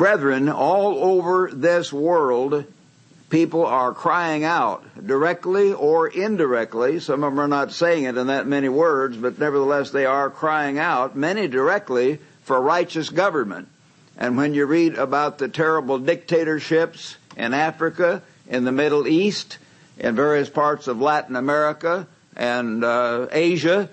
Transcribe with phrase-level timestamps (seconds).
[0.00, 2.64] brethren, all over this world,
[3.28, 7.00] people are crying out directly or indirectly.
[7.00, 10.30] Some of them are not saying it in that many words, but nevertheless they are
[10.30, 13.68] crying out, many directly, for righteous government.
[14.16, 19.58] And when you read about the terrible dictatorships in Africa, in the Middle East,
[19.98, 23.90] in various parts of Latin America and uh, Asia,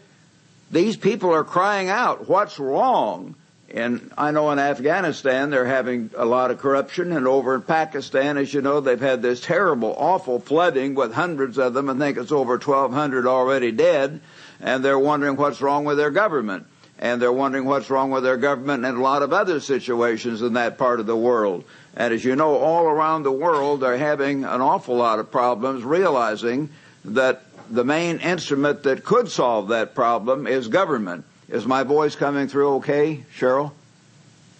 [0.71, 3.35] these people are crying out, what's wrong?
[3.73, 8.37] And I know in Afghanistan they're having a lot of corruption, and over in Pakistan,
[8.37, 11.89] as you know, they've had this terrible, awful flooding with hundreds of them.
[11.89, 14.21] I think it's over 1,200 already dead,
[14.61, 16.65] and they're wondering what's wrong with their government.
[16.99, 20.53] And they're wondering what's wrong with their government and a lot of other situations in
[20.53, 21.63] that part of the world.
[21.95, 25.83] And as you know, all around the world, they're having an awful lot of problems
[25.83, 26.69] realizing
[27.05, 31.25] that the main instrument that could solve that problem is government.
[31.49, 33.71] Is my voice coming through okay, Cheryl?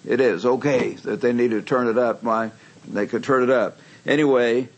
[0.05, 2.23] It is okay that they need to turn it up.
[2.23, 2.51] My,
[2.87, 3.77] they could turn it up.
[4.05, 4.69] Anyway,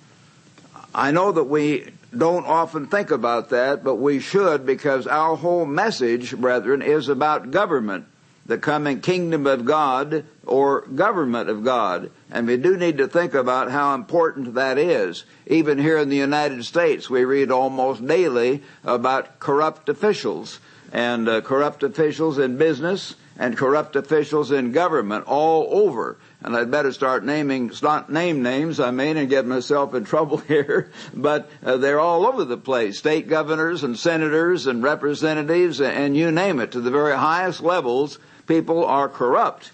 [0.93, 5.67] I know that we don't often think about that, but we should because our whole
[5.67, 8.05] message, brethren, is about government,
[8.47, 12.09] the coming kingdom of God or government of God.
[12.31, 15.25] And we do need to think about how important that is.
[15.45, 20.59] Even here in the United States, we read almost daily about corrupt officials
[20.91, 26.17] and uh, corrupt officials in business and corrupt officials in government all over.
[26.41, 30.37] And I'd better start naming, not name names, I mean, and get myself in trouble
[30.37, 32.97] here, but uh, they're all over the place.
[32.97, 38.19] State governors and senators and representatives and you name it, to the very highest levels,
[38.45, 39.71] people are corrupt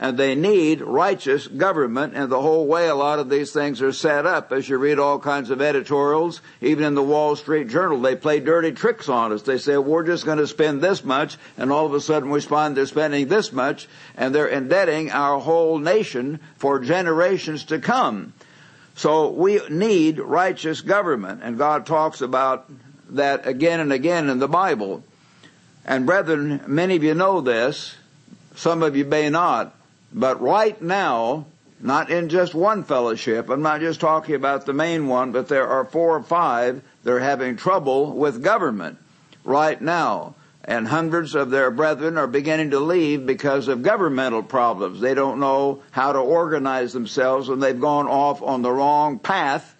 [0.00, 3.92] and they need righteous government and the whole way a lot of these things are
[3.92, 4.50] set up.
[4.50, 8.40] As you read all kinds of editorials even in the wall street journal they play
[8.40, 9.42] dirty tricks on us.
[9.42, 12.40] They say we're just going to spend this much and all of a sudden we
[12.40, 18.32] find they're spending this much and they're indebting our whole nation for generations to come.
[18.94, 22.70] So we need righteous government and god talks about
[23.10, 25.04] that again and again in the bible.
[25.84, 27.96] And brethren many of you know this
[28.56, 29.74] some of you may not
[30.12, 31.46] but right now,
[31.80, 35.66] not in just one fellowship, I'm not just talking about the main one, but there
[35.66, 38.98] are four or five that are having trouble with government
[39.44, 40.34] right now.
[40.64, 45.00] And hundreds of their brethren are beginning to leave because of governmental problems.
[45.00, 49.74] They don't know how to organize themselves and they've gone off on the wrong path,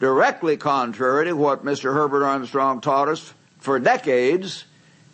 [0.00, 1.94] directly contrary to what Mr.
[1.94, 4.64] Herbert Armstrong taught us for decades.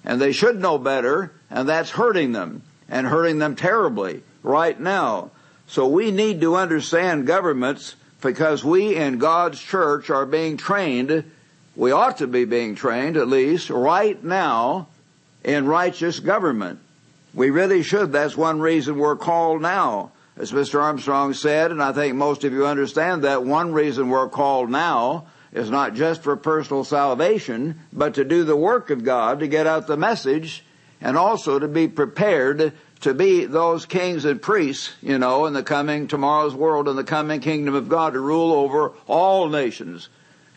[0.03, 5.31] And they should know better, and that's hurting them, and hurting them terribly right now.
[5.67, 11.25] So we need to understand governments because we in God's church are being trained,
[11.75, 14.89] we ought to be being trained at least, right now
[15.45, 16.79] in righteous government.
[17.35, 18.12] We really should.
[18.12, 20.12] That's one reason we're called now.
[20.39, 20.81] As Mr.
[20.81, 25.27] Armstrong said, and I think most of you understand that, one reason we're called now
[25.53, 29.67] is not just for personal salvation, but to do the work of God, to get
[29.67, 30.62] out the message,
[31.01, 35.62] and also to be prepared to be those kings and priests, you know, in the
[35.62, 40.09] coming, tomorrow's world, in the coming kingdom of God to rule over all nations.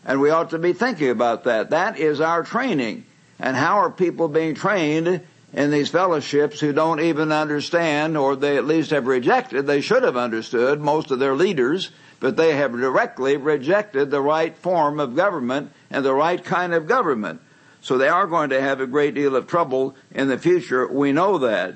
[0.04, 1.70] And we ought to be thinking about that.
[1.70, 3.04] That is our training.
[3.38, 5.20] And how are people being trained
[5.52, 10.02] in these fellowships who don't even understand, or they at least have rejected, they should
[10.02, 11.90] have understood, most of their leaders,
[12.20, 16.86] but they have directly rejected the right form of government and the right kind of
[16.86, 17.40] government.
[17.80, 20.86] So they are going to have a great deal of trouble in the future.
[20.86, 21.74] We know that.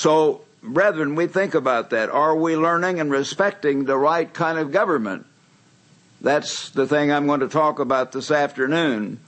[0.00, 2.08] So, brethren, we think about that.
[2.08, 5.26] Are we learning and respecting the right kind of government?
[6.22, 9.20] That's the thing I'm going to talk about this afternoon.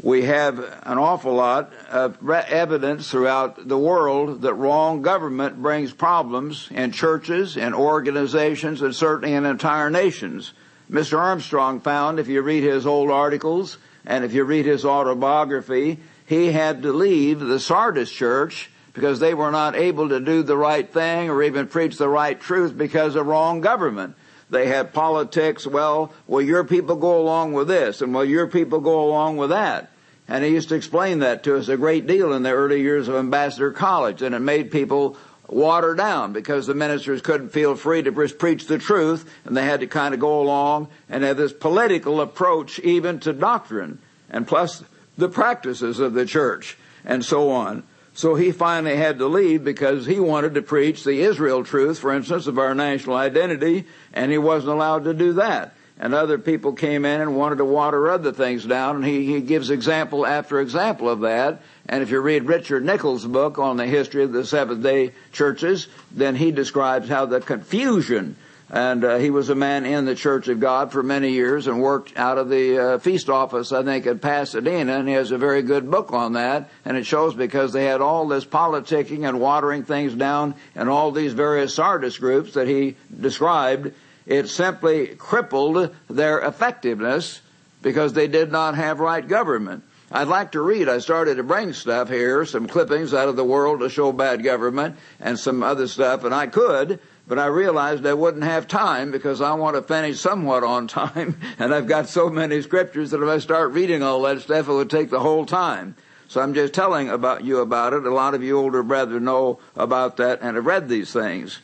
[0.00, 6.68] We have an awful lot of evidence throughout the world that wrong government brings problems
[6.70, 10.54] in churches, in organizations, and certainly in entire nations.
[10.90, 11.18] Mr.
[11.18, 13.76] Armstrong found, if you read his old articles
[14.06, 19.32] and if you read his autobiography, he had to leave the Sardis church because they
[19.32, 23.14] were not able to do the right thing or even preach the right truth because
[23.14, 24.16] of wrong government.
[24.50, 28.80] They had politics, well, will your people go along with this and will your people
[28.80, 29.92] go along with that?
[30.26, 33.06] And he used to explain that to us a great deal in the early years
[33.06, 35.16] of Ambassador College and it made people
[35.46, 39.78] water down because the ministers couldn't feel free to preach the truth and they had
[39.80, 44.82] to kind of go along and have this political approach even to doctrine and plus
[45.16, 47.84] the practices of the church and so on.
[48.18, 52.12] So he finally had to leave because he wanted to preach the Israel truth, for
[52.12, 55.76] instance, of our national identity, and he wasn't allowed to do that.
[56.00, 59.40] and other people came in and wanted to water other things down, and he, he
[59.40, 61.60] gives example after example of that.
[61.88, 65.88] And if you read Richard Nickels' book on the history of the Seventh day churches,
[66.12, 68.36] then he describes how the confusion
[68.70, 71.80] and uh, he was a man in the Church of God for many years and
[71.80, 75.38] worked out of the uh, feast office, I think, at Pasadena, and he has a
[75.38, 76.68] very good book on that.
[76.84, 81.12] And it shows because they had all this politicking and watering things down and all
[81.12, 83.94] these various Sardis groups that he described,
[84.26, 87.40] it simply crippled their effectiveness
[87.80, 89.82] because they did not have right government.
[90.10, 93.44] I'd like to read, I started to bring stuff here, some clippings out of the
[93.44, 98.06] world to show bad government and some other stuff, and I could, but I realized
[98.06, 102.08] I wouldn't have time because I want to finish somewhat on time, and I've got
[102.08, 105.20] so many scriptures that if I start reading all that stuff, it would take the
[105.20, 105.94] whole time.
[106.28, 108.04] So I'm just telling about you about it.
[108.04, 111.60] A lot of you older brethren know about that and have read these things.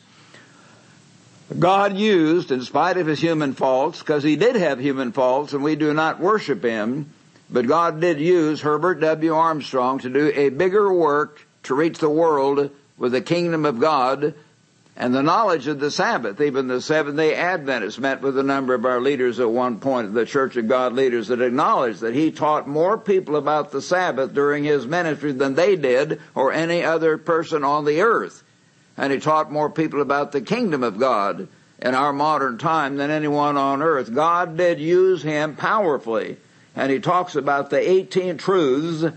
[1.59, 5.63] God used, in spite of his human faults, because he did have human faults and
[5.63, 7.11] we do not worship him,
[7.51, 9.33] but God did use Herbert W.
[9.33, 14.33] Armstrong to do a bigger work to reach the world with the kingdom of God
[14.97, 16.39] and the knowledge of the Sabbath.
[16.39, 20.13] Even the Seventh day Adventists met with a number of our leaders at one point,
[20.13, 24.33] the Church of God leaders that acknowledged that he taught more people about the Sabbath
[24.33, 28.43] during his ministry than they did or any other person on the earth.
[28.97, 31.49] And he taught more people about the kingdom of God
[31.81, 34.13] in our modern time than anyone on earth.
[34.13, 36.37] God did use him powerfully.
[36.73, 39.13] And he talks about the 18 truths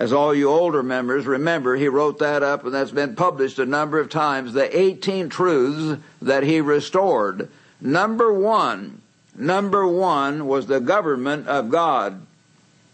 [0.00, 3.66] as all you older members remember, he wrote that up and that's been published a
[3.66, 4.54] number of times.
[4.54, 7.50] The 18 truths that he restored.
[7.82, 9.02] Number one,
[9.36, 12.22] number one was the government of God.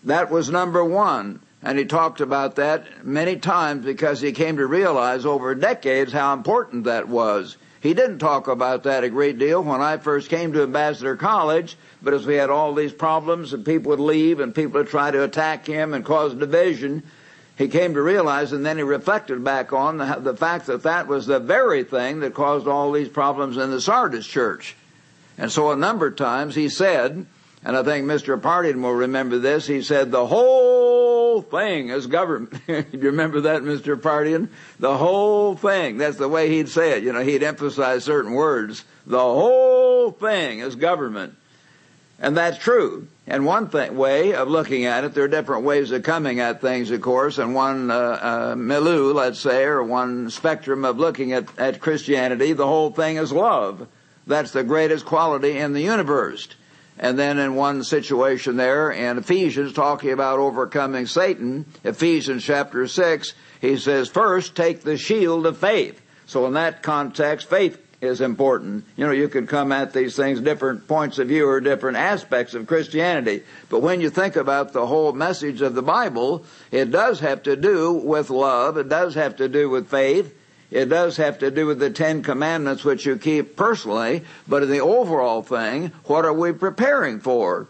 [0.03, 1.38] That was number one.
[1.62, 6.32] And he talked about that many times because he came to realize over decades how
[6.32, 7.56] important that was.
[7.81, 11.76] He didn't talk about that a great deal when I first came to Ambassador College.
[12.06, 15.11] But as we had all these problems and people would leave and people would try
[15.11, 17.03] to attack him and cause division,
[17.58, 21.08] he came to realize and then he reflected back on the, the fact that that
[21.08, 24.76] was the very thing that caused all these problems in the Sardis church.
[25.37, 27.26] And so a number of times he said,
[27.64, 28.41] and I think Mr.
[28.41, 32.55] Partington will remember this, he said, the whole thing is government.
[32.69, 34.00] Do you remember that, Mr.
[34.00, 34.49] Partington?
[34.79, 35.99] The whole thing.
[35.99, 37.03] That's the way he'd say it.
[37.03, 38.85] You know, he'd emphasize certain words.
[39.08, 41.35] The whole thing is government.
[42.19, 43.09] And that's true.
[43.27, 46.91] And one way of looking at it, there are different ways of coming at things,
[46.91, 51.47] of course, and one uh, uh, milieu, let's say, or one spectrum of looking at,
[51.59, 53.87] at Christianity, the whole thing is love.
[54.27, 56.49] That's the greatest quality in the universe.
[56.99, 63.35] And then in one situation there in Ephesians talking about overcoming Satan, Ephesians chapter 6,
[63.61, 66.01] he says, first take the shield of faith.
[66.25, 68.85] So in that context, faith is important.
[68.97, 72.55] You know, you can come at these things different points of view or different aspects
[72.55, 73.43] of Christianity.
[73.69, 77.56] But when you think about the whole message of the Bible, it does have to
[77.56, 78.79] do with love.
[78.79, 80.35] It does have to do with faith.
[80.70, 84.25] It does have to do with the Ten Commandments, which you keep personally.
[84.49, 87.69] But in the overall thing, what are we preparing for?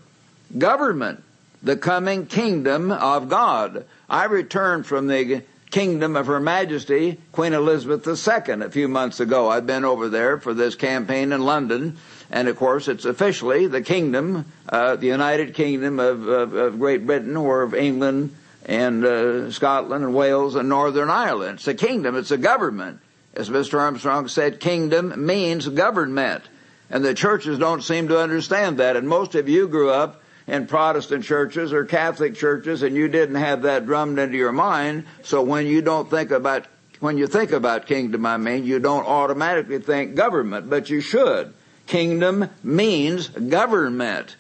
[0.57, 1.23] Government.
[1.63, 3.85] The coming kingdom of God.
[4.09, 5.43] I returned from the
[5.77, 9.51] kingdom of Her Majesty Queen Elizabeth II a few months ago.
[9.51, 11.99] I've been over there for this campaign in London,
[12.31, 17.05] and of course it's officially the kingdom, uh, the United Kingdom of, of, of, Great
[17.07, 21.59] Britain or of England and uh, Scotland and Wales and Northern Ireland.
[21.59, 23.01] It's a kingdom, it's a government.
[23.35, 23.79] As Mr.
[23.79, 26.43] Armstrong said, kingdom means government.
[26.89, 28.97] And the churches don't seem to understand that.
[28.97, 33.37] And most of you grew up in Protestant churches or Catholic churches and you didn't
[33.37, 35.05] have that drummed into your mind.
[35.23, 36.67] So when you don't think about,
[37.01, 41.53] when you think about kingdom, I mean, you don't automatically think government, but you should.
[41.87, 44.37] Kingdom means government.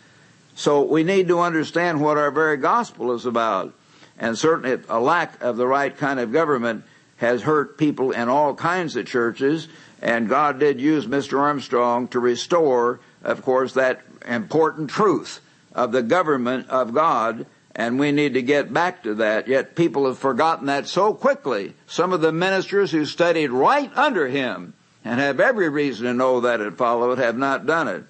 [0.54, 3.74] So we need to understand what our very gospel is about.
[4.18, 6.84] And certainly a lack of the right kind of government
[7.18, 9.68] has hurt people in all kinds of churches.
[10.00, 11.40] And God did use Mr.
[11.40, 15.40] Armstrong to restore, of course, that important truth
[15.76, 19.46] of the government of God, and we need to get back to that.
[19.46, 21.74] Yet people have forgotten that so quickly.
[21.86, 24.72] Some of the ministers who studied right under him
[25.04, 28.04] and have every reason to know that it have not done it.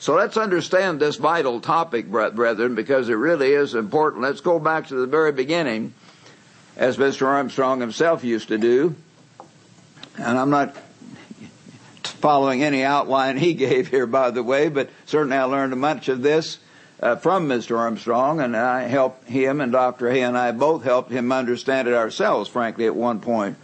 [0.00, 4.22] So let's understand this vital topic, brethren, because it really is important.
[4.22, 5.94] Let's go back to the very beginning,
[6.76, 7.26] as Mr.
[7.26, 8.96] Armstrong himself used to do.
[10.18, 10.76] And I'm not
[12.02, 16.20] following any outline he gave here, by the way, but certainly I learned much of
[16.20, 16.58] this
[17.02, 17.76] uh, from Mr.
[17.76, 20.08] Armstrong, and I helped him, and Dr.
[20.08, 23.56] Hoeh and I both helped him understand it ourselves, frankly, at one point.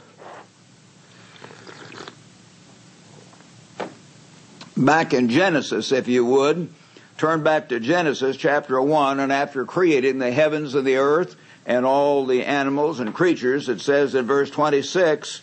[4.76, 6.68] Back in Genesis, if you would,
[7.16, 11.84] turn back to Genesis chapter 1 and after creating the heavens and the earth and
[11.84, 15.42] all the animals and creatures, it says in verse 26,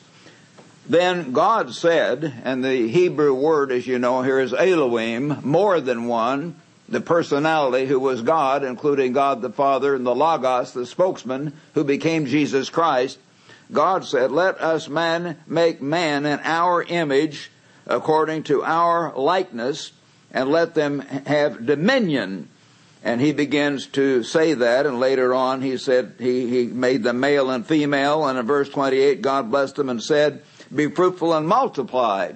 [0.87, 6.05] then God said, and the Hebrew word, as you know, here is Elohim, more than
[6.05, 6.55] one,
[6.87, 11.83] the personality who was God, including God the Father and the Logos, the spokesman, who
[11.83, 13.17] became Jesus Christ.
[13.71, 17.49] God said, let us man make man in our image
[17.87, 19.91] according to our likeness
[20.31, 22.49] and let them have dominion.
[23.03, 27.19] And he begins to say that, and later on he said he, he made them
[27.19, 31.47] male and female, and in verse 28, God blessed them and said, be fruitful and
[31.47, 32.33] multiply.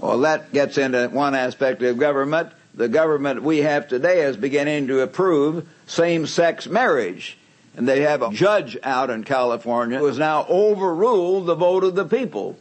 [0.00, 2.50] Well, that gets into one aspect of government.
[2.74, 7.36] The government we have today is beginning to approve same-sex marriage.
[7.76, 11.94] And they have a judge out in California who has now overruled the vote of
[11.94, 12.58] the people.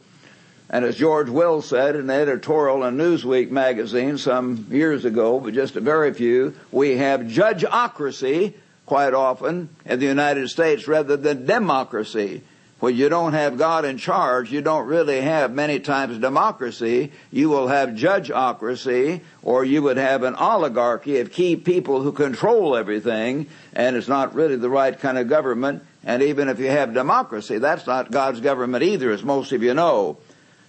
[0.70, 5.54] And as George Will said in an editorial in Newsweek magazine some years ago, but
[5.54, 8.54] just a very few, we have judgeocracy
[8.86, 12.42] quite often in the United States rather than democracy.
[12.82, 17.12] When you don't have God in charge, you don't really have many times democracy.
[17.30, 22.76] You will have judgeocracy, or you would have an oligarchy of key people who control
[22.76, 25.84] everything, and it's not really the right kind of government.
[26.04, 29.76] And even if you have democracy, that's not God's government either, as most of you
[29.76, 30.18] know.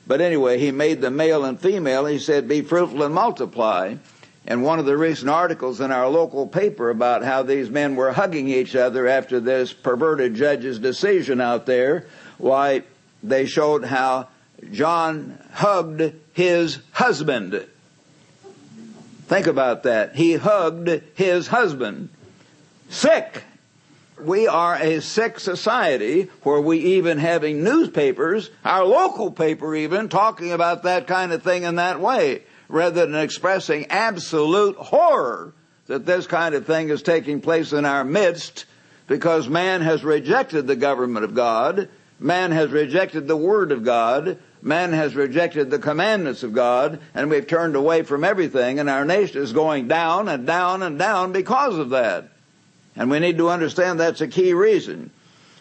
[0.07, 2.05] But anyway, he made them male and female.
[2.05, 3.95] He said, be fruitful and multiply.
[4.47, 8.13] And one of the recent articles in our local paper about how these men were
[8.13, 12.07] hugging each other after this perverted judge's decision out there,
[12.39, 12.83] why
[13.23, 14.29] they showed how
[14.73, 17.67] John hugged his husband.
[19.29, 20.17] Think about that.
[20.17, 22.09] He hugged his husband.
[22.91, 23.45] Sick.
[24.21, 30.53] We are a sick society where we even having newspapers, our local paper even, talking
[30.53, 35.53] about that kind of thing in that way rather than expressing absolute horror
[35.89, 38.65] that this kind of thing is taking place in our midst
[39.07, 44.39] because man has rejected the government of God, man has rejected the Word of God,
[44.63, 49.05] man has rejected the commandments of God, and we've turned away from everything, and our
[49.05, 52.31] nation is going down and down and down because of that.
[52.97, 55.11] And we need to understand that's a key reason.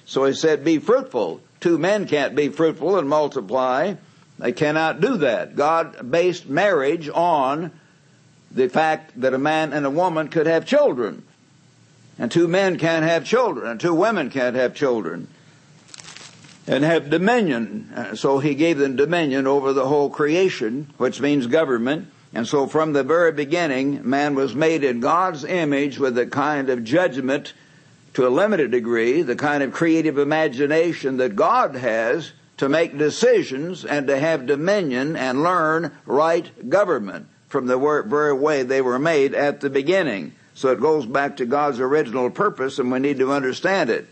[0.06, 1.42] So he said, be fruitful.
[1.60, 3.96] Two men can't be fruitful and multiply.
[4.42, 5.56] They cannot do that.
[5.56, 7.72] God based marriage on
[8.50, 11.24] the fact that a man and a woman could have children.
[12.18, 15.28] And two men can't have children, and two women can't have children.
[16.68, 17.92] And have dominion.
[17.96, 22.08] Uh, so he gave them dominion over the whole creation, which means government.
[22.34, 26.70] And so from the very beginning, man was made in God's image with a kind
[26.70, 27.54] of judgment
[28.16, 32.32] to a limited degree, the kind of creative imagination that God has
[32.62, 38.62] to make decisions and to have dominion and learn right government from the very way
[38.62, 40.32] they were made at the beginning.
[40.54, 44.08] So it goes back to God's original purpose and we need to understand it.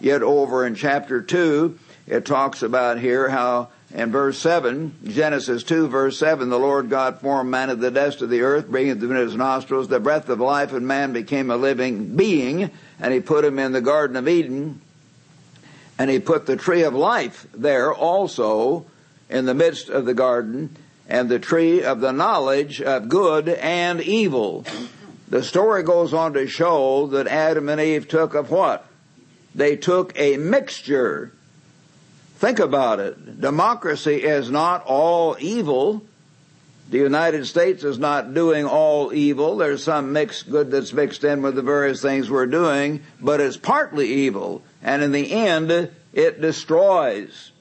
[0.00, 1.78] Yet over in chapter 2,
[2.08, 7.20] it talks about here how in verse 7, Genesis 2 verse 7, the Lord God
[7.20, 10.40] formed man of the dust of the earth, bringing into his nostrils the breath of
[10.40, 12.68] life, and man became a living being,
[12.98, 14.80] and he put him in the Garden of Eden
[16.02, 18.84] and he put the tree of life there also
[19.30, 20.76] in the midst of the garden
[21.08, 24.64] and the tree of the knowledge of good and evil.
[25.28, 28.84] The story goes on to show that Adam and Eve took of what?
[29.54, 31.30] They took a mixture.
[32.38, 33.40] Think about it.
[33.40, 36.04] Democracy is not all evil.
[36.90, 39.56] The United States is not doing all evil.
[39.56, 43.56] There's some mixed good that's mixed in with the various things we're doing, but it's
[43.56, 44.64] partly evil.
[44.82, 47.52] And in the end, it destroys.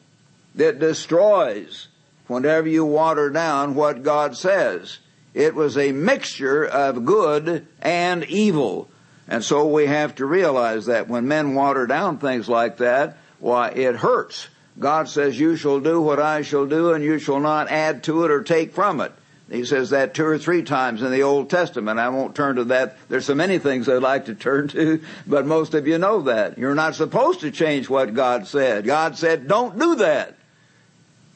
[0.58, 1.88] It destroys
[2.28, 5.00] whenever you water down what God says.
[5.34, 8.90] It was a mixture of good and evil.
[9.28, 13.70] And so we have to realize that when men water down things like that, why,
[13.70, 14.48] it hurts.
[14.78, 18.26] God says, you shall do what I shall do and you shall not add to
[18.26, 19.12] it or take from it.
[19.52, 22.00] He says that two or three times in the Old Testament.
[22.00, 22.96] I won't turn to that.
[23.10, 26.58] There's so many things I'd like to turn to, but most of you know that.
[26.58, 28.86] You're not supposed to change what God said.
[28.86, 30.38] God said, don't do that.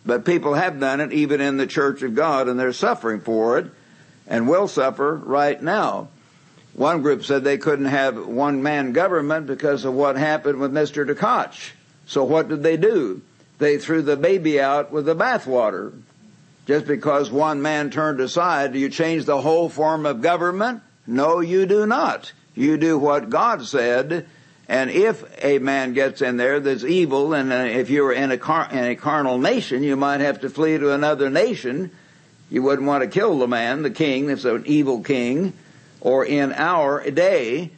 [0.06, 3.58] But people have done it even in the church of God and they're suffering for
[3.58, 3.68] it
[4.28, 6.08] and will suffer right now.
[6.74, 11.06] One group said they couldn't have one man government because of what happened with Mr.
[11.06, 11.72] Tkach.
[12.06, 13.22] So what did they do?
[13.58, 15.94] They threw the baby out with the bathwater.
[16.66, 20.82] Just because one man turned aside, do you change the whole form of government?
[21.06, 22.32] No, you do not.
[22.56, 24.26] You do what God said,
[24.68, 28.32] and if a man gets in there that's evil, and uh, if you were in
[28.32, 31.92] a, car- in a carnal nation, you might have to flee to another nation
[32.50, 35.54] You wouldn't want to kill the man, the king, if that's an evil king.
[36.02, 37.72] Or in our day,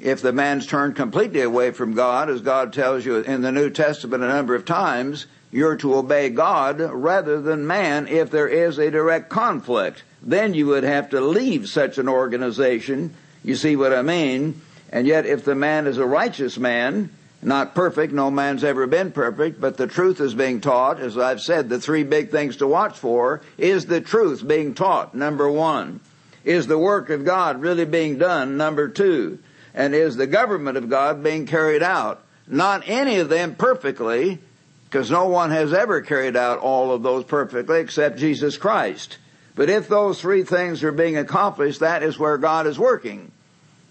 [0.00, 3.70] if the man's turned completely away from God, as God tells you in the New
[3.70, 8.78] Testament a number of times, you're to obey God rather than man if there is
[8.78, 10.02] a direct conflict.
[10.22, 13.14] Then you would have to leave such an organization.
[13.42, 14.60] You see what I mean?
[14.90, 19.12] And yet if the man is a righteous man, not perfect, no man's ever been
[19.12, 22.66] perfect, but the truth is being taught, as I've said, the three big things to
[22.66, 26.00] watch for is the truth being taught, number one.
[26.44, 29.38] Is the work of God really being done, number two?
[29.74, 32.24] And is the government of God being carried out?
[32.48, 34.40] Not any of them perfectly,
[34.88, 39.18] because no one has ever carried out all of those perfectly except Jesus Christ.
[39.54, 43.30] But if those three things are being accomplished, that is where God is working.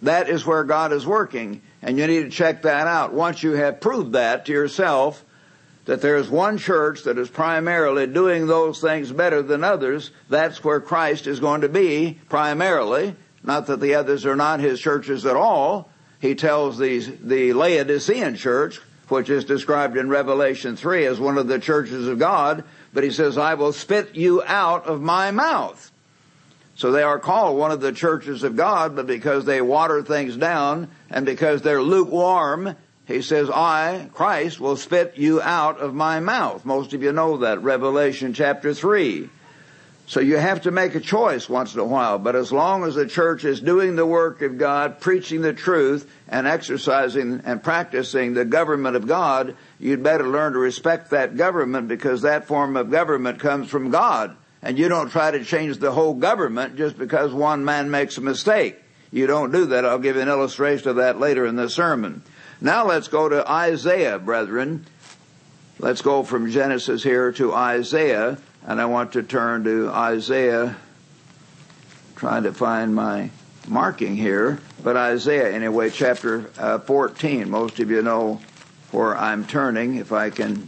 [0.02, 1.62] That is where God is working.
[1.82, 3.14] And you need to check that out.
[3.14, 5.24] Once you have proved that to yourself,
[5.86, 10.64] that there is one church that is primarily doing those things better than others, that's
[10.64, 13.16] where Christ is going to be primarily.
[13.44, 15.90] Not that the others are not his churches at all.
[16.20, 21.48] He tells these, the Laodicean church, which is described in Revelation 3 as one of
[21.48, 25.92] the churches of God, but he says, I will spit you out of my mouth.
[26.76, 30.38] So they are called one of the churches of God, but because they water things
[30.38, 32.76] down and because they're lukewarm,
[33.08, 36.66] he says, I, Christ, will spit you out of my mouth.
[36.66, 39.30] Most of you know that, Revelation chapter 3.
[40.08, 42.96] So you have to make a choice once in a while, but as long as
[42.96, 48.34] the church is doing the work of God, preaching the truth, and exercising and practicing
[48.34, 52.90] the government of God, you'd better learn to respect that government because that form of
[52.90, 54.38] government comes from God.
[54.62, 58.22] And you don't try to change the whole government just because one man makes a
[58.22, 58.78] mistake.
[59.12, 59.84] You don't do that.
[59.84, 62.24] I'll give you an illustration of that later in the sermon.
[62.62, 64.86] Now let's go to Isaiah, brethren.
[65.80, 70.76] Let's go from Genesis here to Isaiah and I want to turn to Isaiah,
[72.18, 73.32] trying to find my
[73.66, 77.50] marking here, but Isaiah anyway, chapter uh, 14.
[77.50, 78.42] Most of you know
[78.92, 80.68] where I'm turning, if I can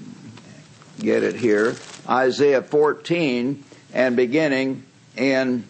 [0.97, 1.75] get it here.
[2.07, 4.83] Isaiah 14 and beginning
[5.17, 5.65] in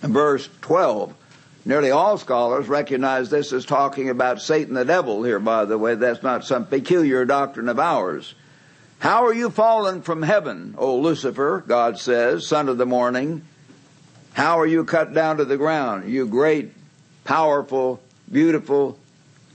[0.00, 1.14] verse 12.
[1.64, 5.94] Nearly all scholars recognize this as talking about Satan the devil here, by the way.
[5.94, 8.34] That's not some peculiar doctrine of ours.
[8.98, 13.44] How are you fallen from heaven, O Lucifer, God says, son of the morning?
[14.32, 16.72] How are you cut down to the ground, you great,
[17.24, 18.98] powerful, beautiful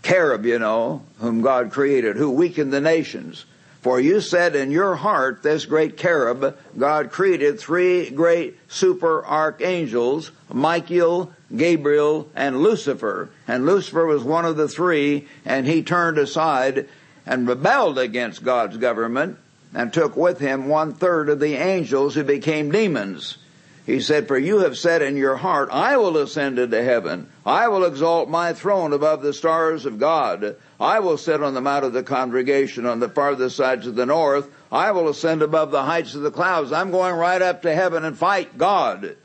[0.03, 3.45] cherub, you know, whom God created, who weakened the nations?
[3.81, 10.31] For you said in your heart, this great cherub, God created three great super archangels,
[10.53, 13.29] Michael, Gabriel, and Lucifer.
[13.47, 16.87] And Lucifer was one of the three, and he turned aside
[17.25, 19.37] and rebelled against God's government
[19.73, 23.37] and took with him one third of the angels who became demons.
[23.85, 27.29] He said, For you have said in your heart, I will ascend into heaven.
[27.45, 30.55] I will exalt my throne above the stars of God.
[30.79, 34.05] I will sit on the mount of the congregation on the farthest sides of the
[34.05, 34.49] north.
[34.71, 36.71] I will ascend above the heights of the clouds.
[36.71, 39.15] I'm going right up to heaven and fight God.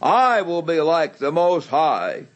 [0.00, 2.26] I will be like the Most High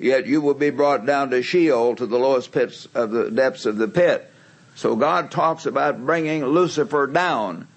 [0.00, 3.66] yet you will be brought down to Sheol, to the lowest pits of the depths
[3.66, 4.30] of the pit.
[4.74, 7.68] So God talks about bringing Lucifer down.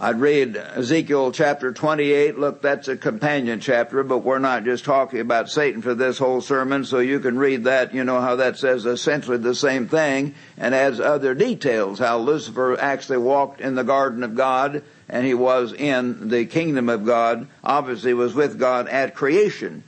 [0.00, 2.36] I'd read Ezekiel chapter 28.
[2.36, 6.40] Look, that's a companion chapter, but we're not just talking about Satan for this whole
[6.40, 7.94] sermon, so you can read that.
[7.94, 12.00] You know how that says essentially the same thing and adds other details.
[12.00, 16.88] How Lucifer actually walked in the garden of God and he was in the kingdom
[16.88, 17.46] of God.
[17.62, 19.84] Obviously was with God at creation.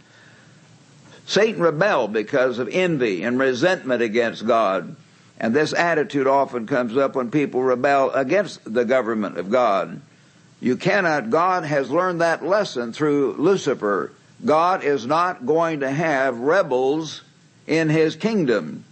[1.26, 4.96] Satan rebelled because of envy and resentment against God.
[5.38, 10.00] And this attitude often comes up when people rebel against the government of God.
[10.60, 14.12] You cannot, God has learned that lesson through Lucifer.
[14.44, 17.22] God is not going to have rebels
[17.66, 18.84] in his kingdom.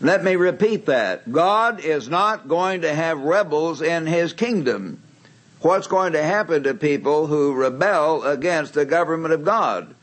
[0.00, 1.30] Let me repeat that.
[1.32, 5.00] God is not going to have rebels in his kingdom.
[5.60, 9.94] What's going to happen to people who rebel against the government of God?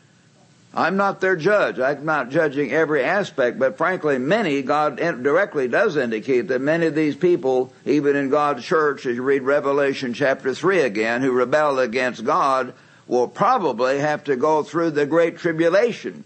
[0.73, 1.79] I'm not their judge.
[1.79, 6.95] I'm not judging every aspect, but frankly, many, God directly does indicate that many of
[6.95, 11.77] these people, even in God's church, as you read Revelation chapter 3 again, who rebel
[11.79, 12.73] against God,
[13.05, 16.23] will probably have to go through the great tribulation.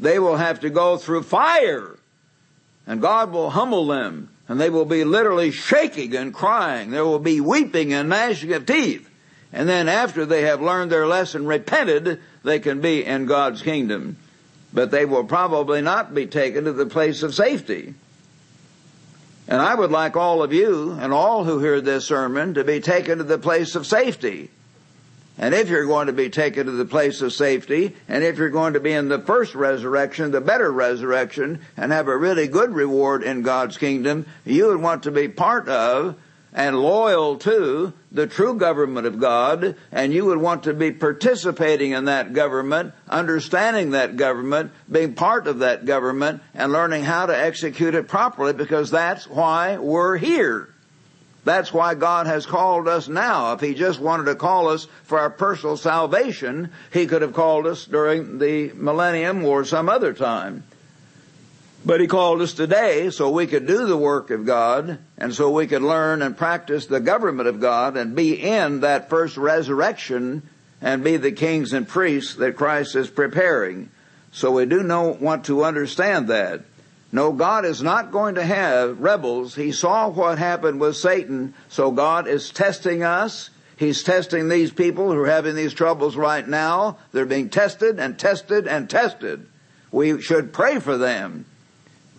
[0.00, 1.96] They will have to go through fire.
[2.84, 4.30] And God will humble them.
[4.48, 6.90] And they will be literally shaking and crying.
[6.90, 9.07] There will be weeping and gnashing of teeth.
[9.52, 14.16] And then after they have learned their lesson, repented, they can be in God's kingdom.
[14.72, 17.94] But they will probably not be taken to the place of safety.
[19.48, 22.80] And I would like all of you and all who hear this sermon to be
[22.80, 24.50] taken to the place of safety.
[25.38, 28.50] And if you're going to be taken to the place of safety, and if you're
[28.50, 32.74] going to be in the first resurrection, the better resurrection, and have a really good
[32.74, 36.16] reward in God's kingdom, you would want to be part of
[36.52, 41.92] and loyal to the true government of God, and you would want to be participating
[41.92, 47.36] in that government, understanding that government, being part of that government, and learning how to
[47.36, 50.68] execute it properly because that's why we're here.
[51.44, 53.52] That's why God has called us now.
[53.52, 57.66] If He just wanted to call us for our personal salvation, He could have called
[57.66, 60.64] us during the millennium or some other time.
[61.84, 65.50] But He called us today so we could do the work of God and so
[65.50, 70.42] we could learn and practice the government of God and be in that first resurrection
[70.80, 73.90] and be the kings and priests that Christ is preparing.
[74.32, 76.62] So we do know, want to understand that.
[77.10, 79.54] No, God is not going to have rebels.
[79.54, 83.48] He saw what happened with Satan, so God is testing us.
[83.78, 86.98] He's testing these people who are having these troubles right now.
[87.12, 89.46] They're being tested and tested and tested.
[89.90, 91.46] We should pray for them,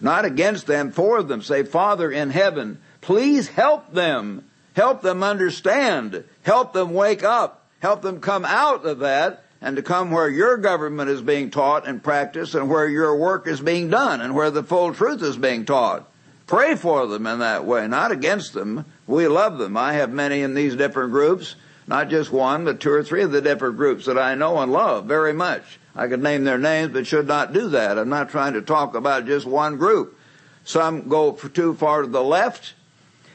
[0.02, 1.42] not against them, for them.
[1.42, 4.46] Say, Father in heaven, please help them.
[4.76, 6.24] Help them understand.
[6.44, 7.68] Help them wake up.
[7.80, 11.88] Help them come out of that and to come where your government is being taught
[11.88, 15.38] and practiced and where your work is being done and where the full truth is
[15.38, 16.10] being taught.
[16.48, 18.86] Pray for them in that way, not against them.
[19.06, 19.78] We love them.
[19.78, 21.56] I have many in these different groups,
[21.88, 24.72] not just one, but two or three of the different groups that I know and
[24.72, 25.80] love very much.
[26.00, 27.98] I could name their names, but should not do that.
[28.00, 30.18] I'm not trying to talk about just one group.
[30.64, 32.74] Some go too far to the left,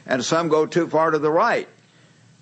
[0.07, 1.68] and some go too far to the right.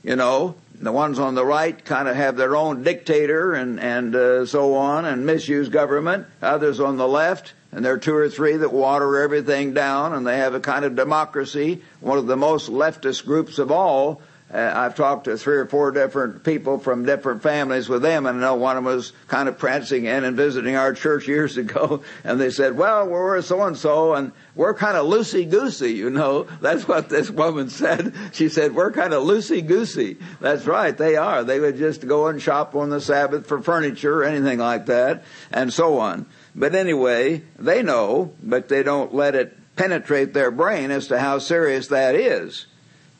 [0.04, 4.14] You know, the ones on the right kind of have their own dictator and and
[4.14, 6.28] uh, so on and misuse government.
[6.40, 10.24] Others on the left, and there are two or three that water everything down, and
[10.24, 11.82] they have a kind of democracy.
[11.98, 15.92] One of the most leftist groups of all uh, I've talked to three or four
[15.92, 19.48] different people from different families with them, and I know one of them was kind
[19.48, 23.62] of prancing in and visiting our church years ago, and they said, "Well, we're so
[23.62, 28.14] and so, and we're kind of loosey goosey, you know." That's what this woman said.
[28.32, 31.44] She said, "We're kind of loosey goosey." That's right, they are.
[31.44, 35.24] They would just go and shop on the Sabbath for furniture or anything like that,
[35.50, 36.26] and so on.
[36.54, 41.38] But anyway, they know, but they don't let it penetrate their brain as to how
[41.38, 42.66] serious that is.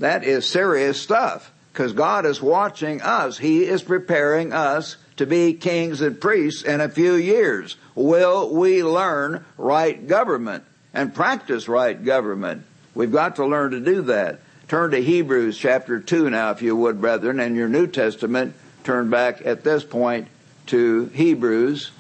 [0.03, 3.39] That is serious stuff because God is watching us.
[3.39, 7.77] He is preparing us to be kings and priests in a few years.
[7.95, 12.65] Will we learn right government and practice right government?
[12.97, 14.41] We've got to learn to do that.
[14.67, 18.57] Turn to Hebrews chapter 2 now, if you would, brethren, in your New Testament.
[18.83, 20.27] Turn back at this point
[20.67, 21.93] to Hebrews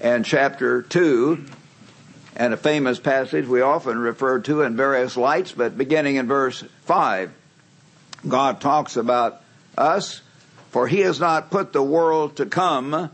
[0.00, 1.44] and chapter 2
[2.34, 6.64] and a famous passage we often refer to in various lights, but beginning in verse
[6.92, 7.32] 5,
[8.28, 9.40] God talks about
[9.78, 10.20] us,
[10.72, 13.08] for he has not put the world to come,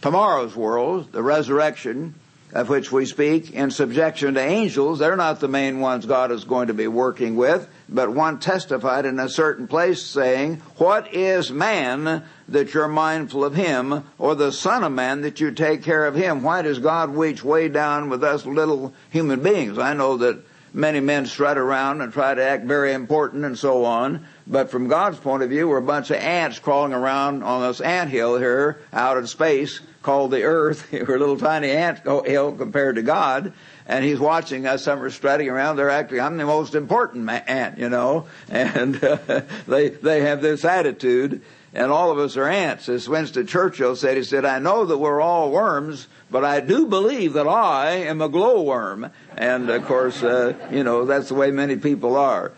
[0.00, 2.14] tomorrow's world, the resurrection,
[2.52, 5.00] of which we speak, in subjection to angels.
[5.00, 9.06] They're not the main ones God is going to be working with, but one testified
[9.06, 14.52] in a certain place saying, What is man that you're mindful of him, or the
[14.52, 16.44] Son of Man that you take care of him?
[16.44, 19.78] Why does God reach way down with us little human beings?
[19.78, 23.84] I know that many men strut around and try to act very important and so
[23.84, 27.62] on, but from God's point of view, we're a bunch of ants crawling around on
[27.62, 30.88] this ant hill here out in space called the earth.
[30.92, 33.54] We're a little tiny ant hill compared to God.
[33.86, 34.84] And he's watching us.
[34.84, 35.76] Some are strutting around.
[35.76, 38.26] They're acting, I'm the most important ant, you know.
[38.50, 39.16] And uh,
[39.66, 41.42] they, they have this attitude.
[41.74, 42.88] And all of us are ants.
[42.88, 46.86] As Winston Churchill said, he said, I know that we're all worms, but I do
[46.86, 49.10] believe that I am a glowworm.
[49.36, 52.52] And of course, uh, you know, that's the way many people are.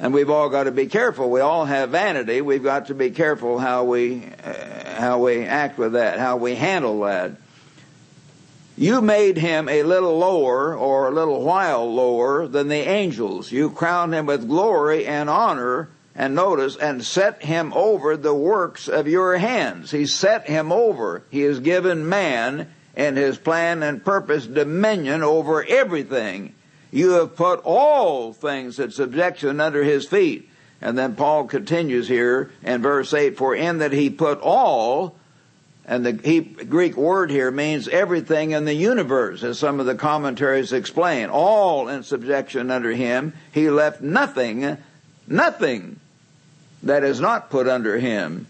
[0.00, 1.30] And we've all got to be careful.
[1.30, 2.40] We all have vanity.
[2.40, 6.54] We've got to be careful how we uh, how we act with that, how we
[6.54, 7.32] handle that.
[8.76, 13.52] You made him a little lower or a little while lower than the angels.
[13.52, 18.88] You crowned him with glory and honor and notice and set him over the works
[18.88, 19.90] of your hands.
[19.90, 21.22] He set him over.
[21.30, 26.54] He has given man in his plan and purpose dominion over everything
[26.92, 30.48] you have put all things in subjection under his feet.
[30.80, 35.14] And then Paul continues here in verse 8, for in that he put all,
[35.84, 40.72] and the Greek word here means everything in the universe, as some of the commentaries
[40.72, 43.34] explain, all in subjection under him.
[43.52, 44.78] He left nothing,
[45.30, 45.98] nothing
[46.82, 48.46] that is not put under him.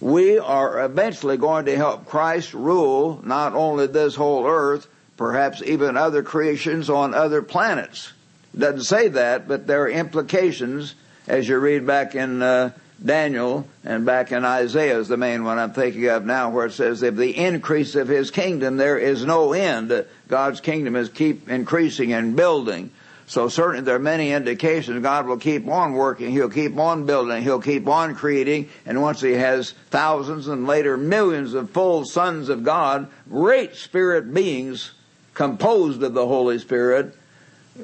[0.00, 5.96] We are eventually going to help Christ rule not only this whole earth, perhaps even
[5.96, 8.12] other creations on other planets.
[8.56, 10.94] Doesn't say that, but there are implications
[11.26, 12.70] as you read back in uh,
[13.04, 16.72] Daniel and back in Isaiah is the main one I'm thinking of now where it
[16.72, 20.06] says if the increase of his kingdom there is no end.
[20.28, 22.90] God's kingdom is keep increasing and building.
[23.26, 26.30] So certainly there are many indications God will keep on working.
[26.30, 27.42] He'll keep on building.
[27.42, 28.68] He'll keep on creating.
[28.84, 34.32] And once He has thousands and later millions of full sons of God, great spirit
[34.32, 34.92] beings
[35.32, 37.14] composed of the Holy Spirit,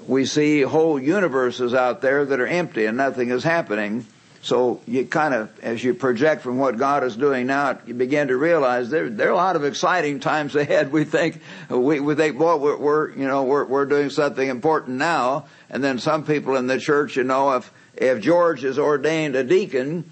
[0.06, 4.06] we see whole universes out there that are empty and nothing is happening.
[4.42, 8.28] So you kind of, as you project from what God is doing now, you begin
[8.28, 10.92] to realize there, there are a lot of exciting times ahead.
[10.92, 14.96] We think, we, we think, boy, we're, we're, you know, we're, we're doing something important
[14.96, 15.46] now.
[15.68, 19.44] And then some people in the church, you know, if, if George is ordained a
[19.44, 20.10] deacon,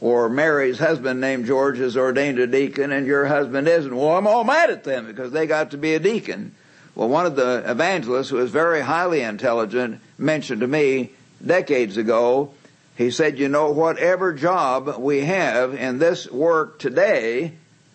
[0.00, 4.26] or Mary's husband named George is ordained a deacon and your husband isn't, well, I'm
[4.26, 6.54] all mad at them because they got to be a deacon.
[6.94, 11.10] Well, one of the evangelists who is very highly intelligent mentioned to me
[11.44, 12.52] decades ago,
[12.98, 17.52] he said, you know, whatever job we have in this work today,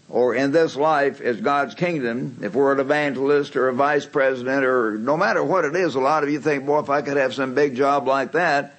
[0.07, 4.63] or in this life is God's kingdom, if we're an evangelist or a vice president
[4.63, 7.17] or no matter what it is, a lot of you think, boy, if I could
[7.17, 8.75] have some big job like that,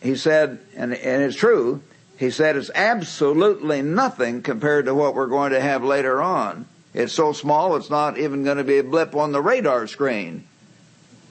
[0.00, 1.82] he said, and, and it's true,
[2.16, 6.64] he said it's absolutely nothing compared to what we're going to have later on.
[6.94, 10.46] It's so small it's not even going to be a blip on the radar screen.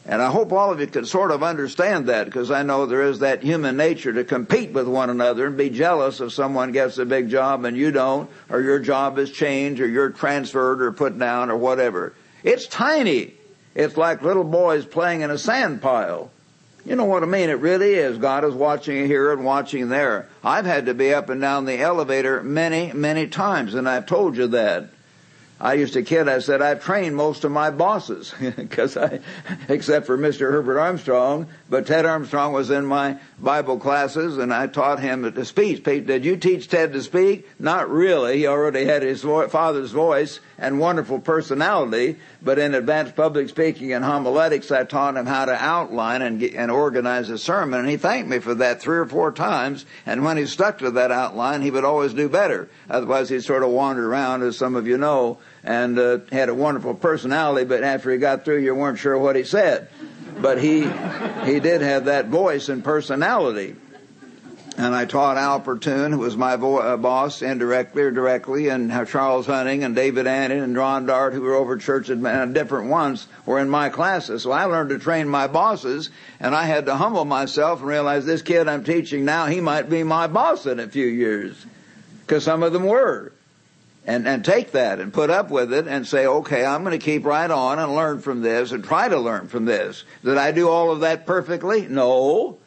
[0.09, 3.03] And I hope all of you can sort of understand that because I know there
[3.03, 6.97] is that human nature to compete with one another and be jealous if someone gets
[6.97, 10.91] a big job and you don't, or your job is changed, or you're transferred or
[10.91, 12.13] put down or whatever.
[12.43, 13.35] It's tiny.
[13.75, 16.31] It's like little boys playing in a sand pile.
[16.85, 17.51] You know what I mean?
[17.51, 18.17] It really is.
[18.17, 20.27] God is watching here and watching there.
[20.43, 24.37] I've had to be up and down the elevator many, many times, and I've told
[24.37, 24.89] you that.
[25.61, 29.19] I used to kid, I said, I've trained most of my bosses, because I,
[29.67, 30.51] except for Mr.
[30.51, 35.45] Herbert Armstrong, but Ted Armstrong was in my Bible classes and I taught him to
[35.45, 35.83] speak.
[35.83, 37.49] Did you teach Ted to speak?
[37.59, 38.37] Not really.
[38.37, 44.03] He already had his father's voice and wonderful personality, but in advanced public speaking and
[44.03, 47.97] homiletics, I taught him how to outline and, get, and organize a sermon, and he
[47.97, 51.61] thanked me for that three or four times, and when he stuck to that outline,
[51.61, 52.69] he would always do better.
[52.89, 56.53] Otherwise, he'd sort of wander around, as some of you know, and uh, had a
[56.55, 59.87] wonderful personality, but after he got through, you weren't sure what he said.
[60.39, 60.81] But he,
[61.45, 63.75] he did have that voice and personality
[64.79, 68.89] and I taught Al Portune, who was my vo- uh, boss indirectly or directly, and
[69.09, 72.89] Charles Hunting and David Annan and Ron Dart, who were over church at uh, different
[72.89, 74.43] ones, were in my classes.
[74.43, 78.25] So I learned to train my bosses, and I had to humble myself and realize
[78.25, 81.65] this kid I'm teaching now, he might be my boss in a few years,
[82.21, 83.33] because some of them were.
[84.09, 87.05] And, and take that and put up with it and say, okay, I'm going to
[87.05, 90.03] keep right on and learn from this and try to learn from this.
[90.23, 91.87] Did I do all of that perfectly?
[91.87, 92.57] No.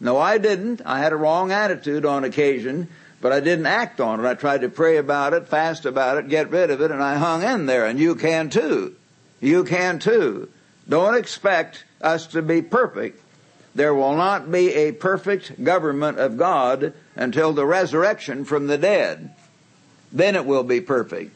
[0.00, 0.80] No, I didn't.
[0.86, 2.88] I had a wrong attitude on occasion,
[3.20, 4.26] but I didn't act on it.
[4.26, 7.16] I tried to pray about it, fast about it, get rid of it, and I
[7.16, 8.96] hung in there, and you can too.
[9.38, 10.48] You can too.
[10.88, 13.20] Don't expect us to be perfect.
[13.74, 19.34] There will not be a perfect government of God until the resurrection from the dead.
[20.12, 21.32] Then it will be perfect.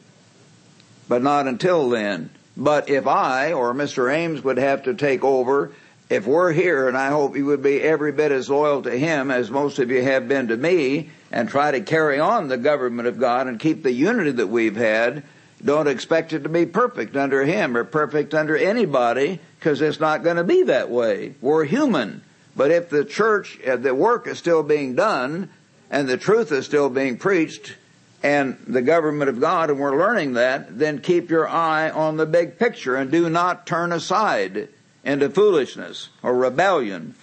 [1.07, 2.29] But not until then.
[2.55, 4.13] But if I or Mr.
[4.13, 5.71] Ames would have to take over
[6.09, 9.31] if we're here, and I hope you would be every bit as loyal to Him
[9.31, 13.07] as most of you have been to me, and try to carry on the government
[13.07, 15.23] of God and keep the unity that we've had,
[15.63, 20.23] don't expect it to be perfect under Him or perfect under anybody, because it's not
[20.23, 21.35] going to be that way.
[21.39, 22.23] We're human.
[22.57, 25.49] But if the church, uh, the work is still being done,
[25.89, 27.75] and the truth is still being preached,
[28.23, 32.25] and the government of God, and we're learning that, then keep your eye on the
[32.25, 34.69] big picture and do not turn aside
[35.03, 37.15] into foolishness or rebellion.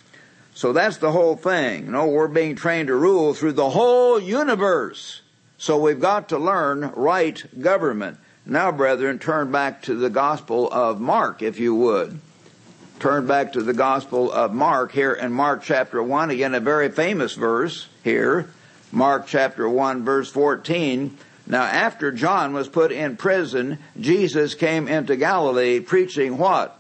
[0.55, 1.87] So that's the whole thing.
[1.87, 5.23] You know, we're being trained to rule through the whole universe.
[5.57, 8.19] So we've got to learn right government.
[8.45, 12.19] Now, brethren, turn back to the Gospel of Mark, if you would.
[12.99, 16.31] Turn back to the Gospel of Mark here in Mark chapter 1.
[16.31, 18.51] Again, a very famous verse here.
[18.93, 21.17] Mark chapter 1 verse 14.
[21.47, 26.79] Now, after John was put in prison, Jesus came into Galilee preaching what?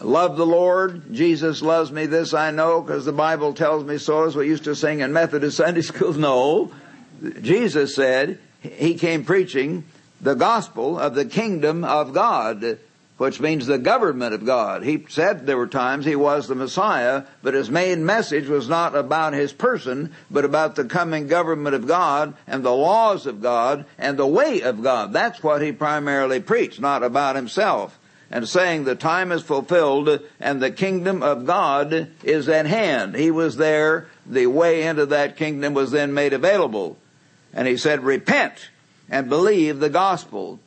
[0.00, 1.12] love the Lord.
[1.12, 2.06] Jesus loves me.
[2.06, 5.12] This I know because the Bible tells me so, as we used to sing in
[5.12, 6.16] Methodist Sunday schools.
[6.16, 6.72] No.
[7.40, 9.84] Jesus said he came preaching
[10.20, 12.78] the gospel of the kingdom of God,
[13.20, 14.82] which means the government of God.
[14.82, 18.96] He said there were times he was the Messiah, but his main message was not
[18.96, 23.84] about his person, but about the coming government of God and the laws of God
[23.98, 25.12] and the way of God.
[25.12, 27.98] That's what he primarily preached, not about himself.
[28.30, 33.16] and saying the time is fulfilled and the kingdom of God is at hand.
[33.16, 34.06] He was there.
[34.24, 36.96] The way into that kingdom was then made available.
[37.52, 38.70] And he said, repent
[39.08, 40.60] and believe the gospel.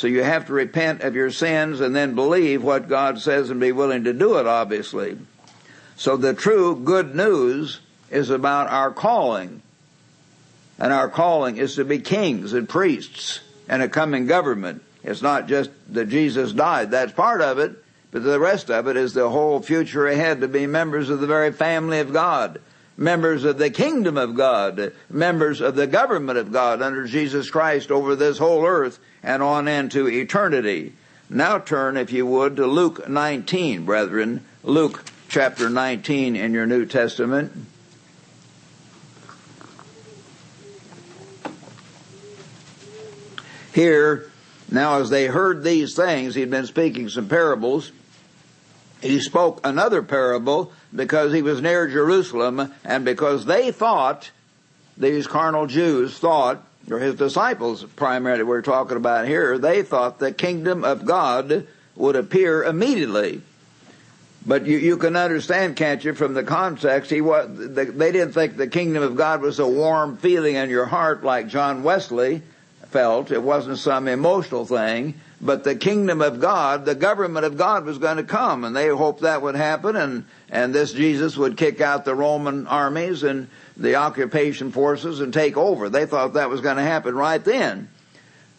[0.00, 3.60] So you have to repent of your sins and then believe what God says and
[3.60, 5.18] be willing to do it, obviously.
[5.94, 9.60] So the true good news is about our calling.
[10.78, 14.82] And our calling is to be kings and priests and a coming government.
[15.04, 16.92] It's not just that Jesus died.
[16.92, 17.84] That's part of it.
[18.10, 21.26] But the rest of it is the whole future ahead to be members of the
[21.26, 22.62] very family of God,
[23.00, 27.90] members of the kingdom of God, members of the government of God under Jesus Christ
[27.90, 30.92] over this whole earth and on into eternity.
[31.30, 34.44] Now turn, if you would, to Luke 19, brethren.
[34.62, 37.52] Luke chapter 19 in your New Testament.
[43.72, 44.30] Here,
[44.70, 47.92] now as they heard these things, he'd been speaking some parables.
[49.00, 54.30] He spoke another parable because he was near Jerusalem and because they thought,
[54.96, 60.32] these carnal Jews thought, or his disciples primarily we're talking about here, they thought the
[60.32, 63.42] kingdom of God would appear immediately.
[64.46, 68.56] But you, you can understand, can't you, from the context, he was, they didn't think
[68.56, 72.42] the kingdom of God was a warm feeling in your heart like John Wesley
[72.88, 73.30] felt.
[73.30, 77.98] It wasn't some emotional thing, but the kingdom of God, the government of God was
[77.98, 81.80] going to come, and they hoped that would happen, and, and this Jesus would kick
[81.80, 85.88] out the Roman armies and the occupation forces and take over.
[85.88, 87.88] They thought that was going to happen right then.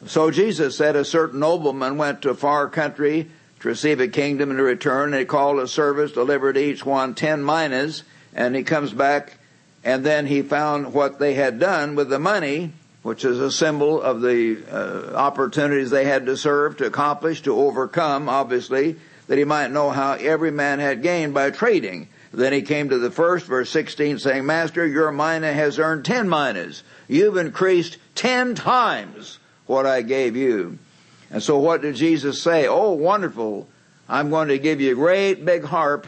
[0.07, 4.49] So Jesus said a certain nobleman went to a far country to receive a kingdom
[4.49, 8.91] to return, and he called a servant, delivered each one ten minas, and he comes
[8.91, 9.37] back,
[9.83, 14.01] and then he found what they had done with the money, which is a symbol
[14.01, 18.95] of the uh, opportunities they had to serve, to accomplish, to overcome, obviously,
[19.27, 22.07] that he might know how every man had gained by trading.
[22.33, 26.29] Then he came to the first, verse 16, saying, Master, your mina has earned ten
[26.29, 26.83] minas.
[27.07, 30.77] You've increased ten times what I gave you.
[31.29, 32.67] And so what did Jesus say?
[32.67, 33.67] Oh, wonderful.
[34.07, 36.05] I'm going to give you a great big harp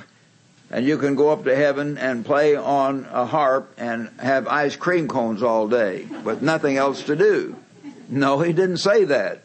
[0.73, 4.75] and you can go up to heaven and play on a harp and have ice
[4.75, 7.55] cream cones all day with nothing else to do.
[8.09, 9.43] No, he didn't say that.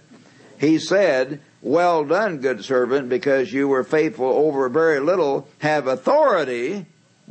[0.59, 6.87] He said, well done, good servant, because you were faithful over very little, have authority,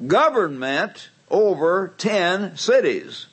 [0.05, 3.25] government over ten cities.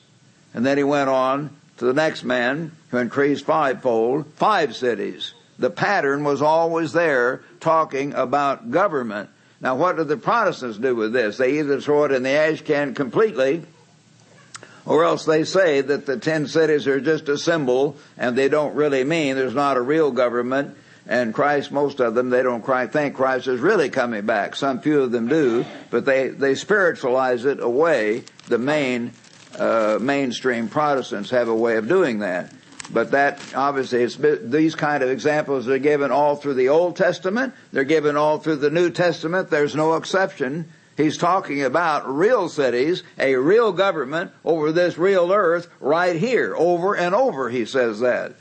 [0.55, 5.35] And then he went on to the next man who increased fivefold, five cities.
[5.59, 9.29] The pattern was always there talking about government.
[9.65, 11.37] Now, what do the Protestants do with this?
[11.37, 13.63] They either throw it in the ash can completely,
[14.85, 18.75] or else they say that the ten cities are just a symbol and they don't
[18.75, 20.77] really mean there's not a real government.
[21.07, 24.55] And Christ, most of them, they don't think Christ is really coming back.
[24.55, 28.21] Some few of them do, but they, they spiritualize it away.
[28.47, 29.13] The main,
[29.57, 32.53] uh, mainstream Protestants have a way of doing that.
[32.91, 37.53] But that obviously it's these kind of examples are given all through the Old Testament.
[37.71, 39.49] They're given all through the New Testament.
[39.49, 40.69] There's no exception.
[40.97, 46.95] He's talking about real cities, a real government over this real earth right here, over
[46.95, 47.49] and over.
[47.49, 48.35] He says that.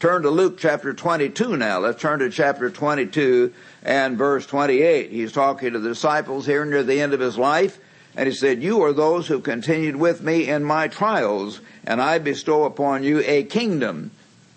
[0.00, 1.78] Turn to Luke chapter 22 now.
[1.78, 5.10] Let's turn to chapter 22 and verse 28.
[5.10, 7.78] He's talking to the disciples here near the end of his life.
[8.16, 12.18] And he said, You are those who continued with me in my trials, and I
[12.18, 14.10] bestow upon you a kingdom.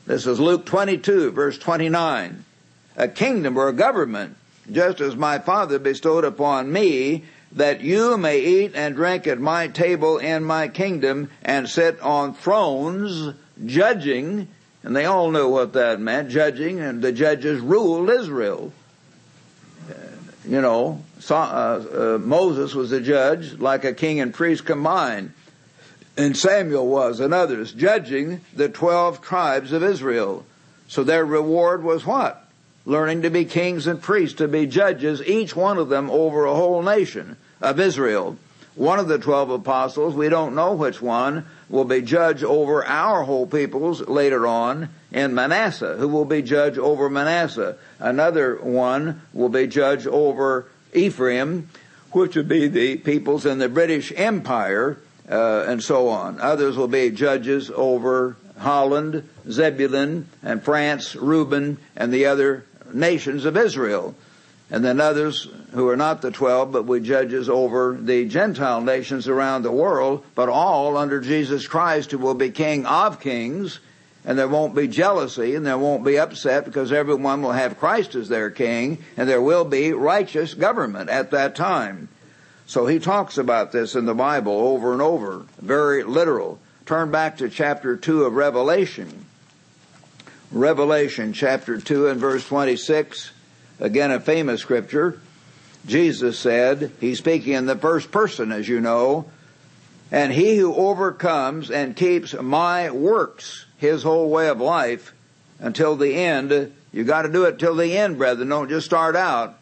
[0.05, 2.43] This is Luke 22, verse 29.
[2.97, 4.35] A kingdom or a government,
[4.71, 9.67] just as my Father bestowed upon me, that you may eat and drink at my
[9.67, 13.33] table in my kingdom and sit on thrones
[13.65, 14.47] judging.
[14.83, 18.73] And they all knew what that meant, judging, and the judges ruled Israel.
[20.45, 24.65] You know, uh, uh, Uh, uh, Moses was a judge, like a king and priest
[24.65, 25.33] combined.
[26.15, 30.45] And Samuel was, and others, judging the twelve tribes of Israel.
[30.87, 32.45] So their reward was what?
[32.85, 36.53] Learning to be kings and priests, to be judges, each one of them over a
[36.53, 38.37] whole nation of Israel.
[38.75, 43.23] One of the twelve apostles, we don't know which one, will be judge over our
[43.23, 47.77] whole peoples later on in Manasseh, who will be judge over Manasseh.
[47.99, 51.69] Another one will be judge over Ephraim,
[52.11, 54.97] which would be the peoples in the British Empire,
[55.29, 56.39] uh, and so on.
[56.39, 63.57] Others will be judges over Holland, Zebulun, and France, Reuben, and the other nations of
[63.57, 64.15] Israel.
[64.69, 69.27] And then others who are not the twelve, but we judges over the Gentile nations
[69.27, 73.79] around the world, but all under Jesus Christ, who will be King of kings
[74.25, 78.15] and there won't be jealousy and there won't be upset because everyone will have Christ
[78.15, 82.07] as their king and there will be righteous government at that time.
[82.65, 86.59] So he talks about this in the Bible over and over, very literal.
[86.85, 89.25] Turn back to chapter 2 of Revelation.
[90.51, 93.31] Revelation chapter 2 and verse 26,
[93.79, 95.19] again a famous scripture.
[95.85, 99.25] Jesus said, he's speaking in the first person as you know,
[100.13, 105.11] and he who overcomes and keeps my works, his whole way of life,
[105.57, 108.47] until the end, you gotta do it till the end, brethren.
[108.47, 109.57] Don't just start out.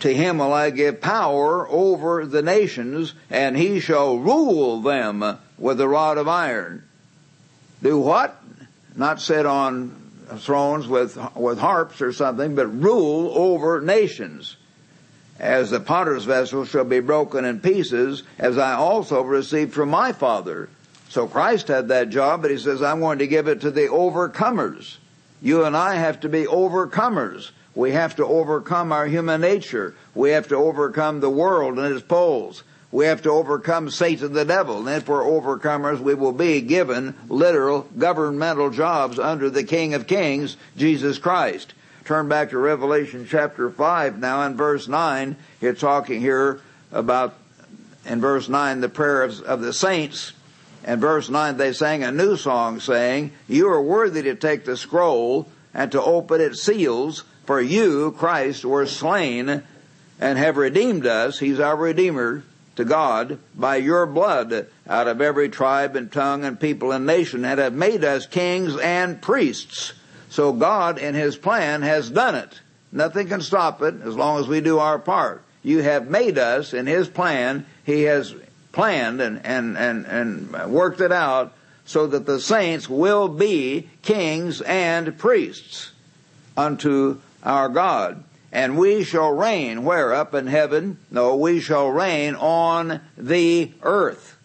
[0.00, 5.80] To him will I give power over the nations, and he shall rule them with
[5.80, 6.82] a rod of iron.
[7.80, 8.42] Do what?
[8.96, 9.94] Not sit on
[10.38, 14.56] thrones with, with harps or something, but rule over nations
[15.38, 20.12] as the potter's vessel shall be broken in pieces, as I also received from my
[20.12, 20.68] Father.
[21.08, 23.88] So Christ had that job, but he says, I'm going to give it to the
[23.88, 24.96] overcomers.
[25.40, 27.50] You and I have to be overcomers.
[27.74, 29.94] We have to overcome our human nature.
[30.14, 32.64] We have to overcome the world and its poles.
[32.90, 34.78] We have to overcome Satan the devil.
[34.78, 40.06] And if we're overcomers, we will be given literal governmental jobs under the King of
[40.06, 41.74] Kings, Jesus Christ
[42.08, 45.36] turn back to Revelation chapter 5 now in verse 9.
[45.60, 47.34] It's talking here about,
[48.06, 50.32] in verse 9, the prayers of the saints.
[50.86, 54.78] In verse 9, they sang a new song saying, You are worthy to take the
[54.78, 59.62] scroll and to open its seals, for you, Christ, were slain
[60.18, 61.38] and have redeemed us.
[61.38, 62.42] He's our Redeemer
[62.76, 67.44] to God by your blood out of every tribe and tongue and people and nation
[67.44, 69.92] and have made us kings and priests
[70.30, 72.60] so God in His plan has done it.
[72.92, 75.42] Nothing can stop it as long as we do our part.
[75.62, 77.66] You have made us in His plan.
[77.84, 78.34] He has
[78.72, 81.52] planned and, and, and, and worked it out
[81.84, 85.92] so that the saints will be kings and priests
[86.56, 88.24] unto our God.
[88.52, 90.14] And we shall reign where?
[90.14, 90.98] Up in heaven?
[91.10, 94.36] No, we shall reign on the earth.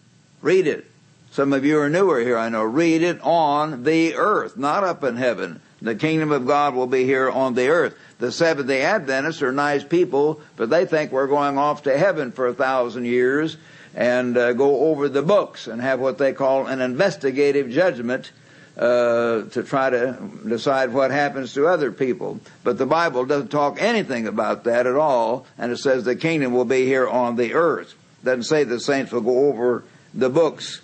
[0.42, 0.90] Read it.
[1.30, 2.62] Some of you are newer here, I know.
[2.62, 5.60] Read it on the earth, not up in heaven.
[5.84, 7.94] The kingdom of God will be here on the earth.
[8.18, 12.32] The Seventh day Adventists are nice people, but they think we're going off to heaven
[12.32, 13.58] for a thousand years
[13.94, 18.32] and uh, go over the books and have what they call an investigative judgment
[18.78, 20.18] uh, to try to
[20.48, 22.40] decide what happens to other people.
[22.62, 26.54] But the Bible doesn't talk anything about that at all, and it says the kingdom
[26.54, 27.94] will be here on the earth.
[28.22, 30.80] It doesn't say the saints will go over the books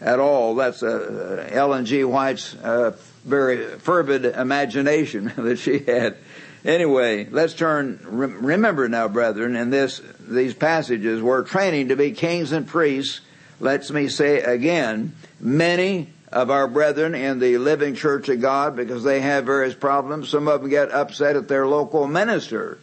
[0.00, 0.56] at all.
[0.56, 2.02] That's uh, Ellen G.
[2.02, 6.16] White's uh, very fervid imagination that she had.
[6.64, 7.98] Anyway, let's turn.
[8.04, 13.20] Remember now, brethren, in this these passages, we're training to be kings and priests.
[13.58, 19.04] Let me say again, many of our brethren in the living church of God, because
[19.04, 22.78] they have various problems, some of them get upset at their local minister,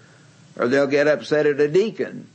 [0.57, 2.27] or they'll get upset at a deacon.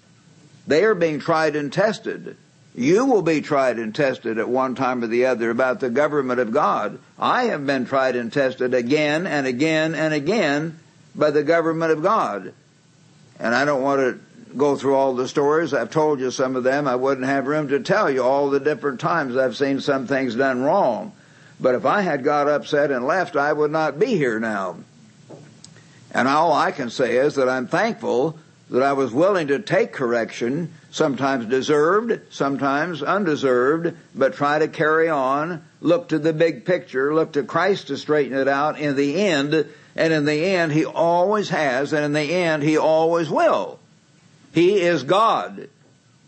[0.67, 2.37] They are being tried and tested.
[2.75, 6.41] You will be tried and tested at one time or the other about the government
[6.41, 6.99] of God.
[7.19, 10.79] I have been tried and tested again and again and again
[11.15, 12.53] by the government of God.
[13.39, 14.21] And I don't want to
[14.57, 15.73] go through all the stories.
[15.73, 16.89] I've told you some of them.
[16.89, 20.35] I wouldn't have room to tell you all the different times I've seen some things
[20.35, 21.13] done wrong.
[21.61, 24.77] But if I had got upset and left, I would not be here now.
[26.11, 28.39] And all I can say is that I'm thankful
[28.71, 35.09] that I was willing to take correction sometimes deserved, sometimes undeserved, but try to carry
[35.09, 39.21] on, look to the big picture, look to Christ to straighten it out in the
[39.21, 39.67] end,
[39.97, 43.81] and in the end He always has, and in the end He always will.
[44.53, 45.69] He is God.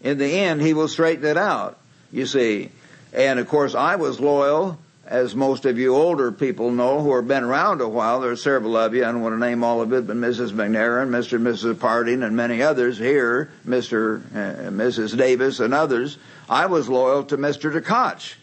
[0.03, 1.79] In the end He will straighten it out,
[2.11, 2.73] you see.
[3.13, 7.29] And of course I was loyal as most of you older people know who have
[7.29, 9.81] been around a while, there are several of you, I don't want to name all
[9.81, 10.51] of it, but Mrs.
[10.51, 11.35] McNair and Mr.
[11.35, 11.79] and Mrs.
[11.79, 14.21] Parting and many others here, Mr.
[14.35, 15.17] and Mrs.
[15.17, 17.73] Davis and others, I was loyal to Mr.
[17.73, 18.35] Tkach.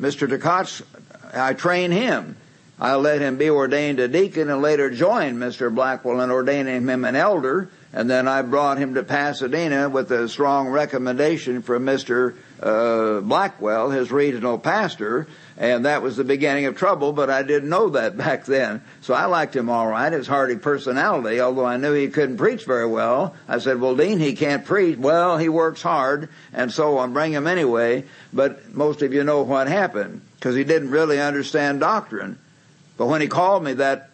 [0.00, 0.28] Mr.
[0.28, 0.82] Tkach,
[1.34, 2.36] I trained him.
[2.78, 5.74] I let him be ordained a deacon and later joined Mr.
[5.74, 7.68] Blackwell in ordaining him an elder.
[7.92, 12.36] And then I brought him to Pasadena with a strong recommendation from Mr.
[12.62, 15.26] Uh, Blackwell, his regional pastor,
[15.60, 18.82] and that was the beginning of trouble, but I didn't know that back then.
[19.02, 22.64] So I liked him all right, his hearty personality, although I knew he couldn't preach
[22.64, 23.36] very well.
[23.46, 24.98] I said, well, Dean, he can't preach.
[24.98, 27.12] Well, he works hard, and so on.
[27.12, 28.04] Bring him anyway.
[28.32, 32.38] But most of you know what happened, because he didn't really understand doctrine.
[32.96, 34.10] But when he called me that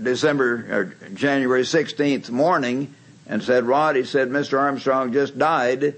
[0.00, 2.94] December or January 16th morning
[3.26, 4.60] and said, Rod, he said, Mr.
[4.60, 5.96] Armstrong just died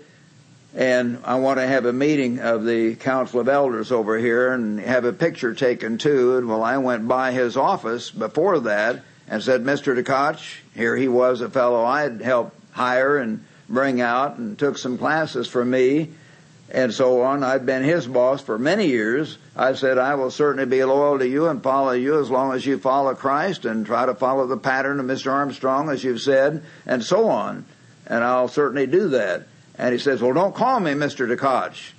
[0.75, 4.79] and I want to have a meeting of the Council of Elders over here and
[4.81, 6.37] have a picture taken too.
[6.37, 10.01] And well, I went by his office before that and said, Mr.
[10.01, 14.79] Tkach, here he was, a fellow I had helped hire and bring out and took
[14.79, 16.11] some classes for me
[16.73, 17.43] and so on.
[17.43, 19.39] I'd been his boss for many years.
[19.57, 22.64] I said, I will certainly be loyal to you and follow you as long as
[22.64, 25.33] you follow Christ and try to follow the pattern of Mr.
[25.33, 27.64] Armstrong, as you've said, and so on.
[28.07, 29.47] And I'll certainly do that.
[29.81, 31.26] And he says, well, don't call me Mr.
[31.35, 31.93] Tkach.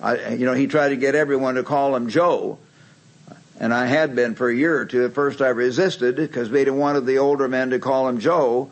[0.00, 2.60] I, you know, he tried to get everyone to call him Joe.
[3.58, 5.04] And I had been for a year or two.
[5.04, 8.70] At first I resisted because we didn't wanted the older men to call him Joe.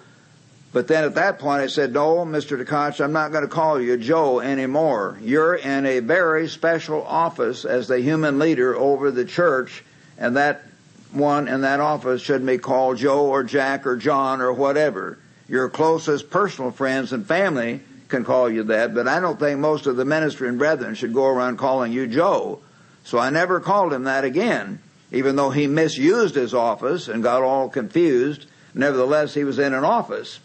[0.73, 2.65] But then at that point I said, no, Mr.
[2.65, 5.19] Tkach, I'm not going to call you Joe anymore.
[5.21, 9.83] You're in a very special office as the human leader over the church,
[10.19, 10.63] and that
[11.11, 15.19] one in that office should be called Joe or Jack or John or whatever.
[15.49, 19.87] Your closest personal friends and family can call you that, but I don't think most
[19.87, 22.61] of the ministry and brethren should go around calling you Joe.
[23.05, 24.81] So I never called him that again,
[25.13, 28.47] even though he misused his office and got all confused.
[28.75, 30.41] Nevertheless, he was in an office.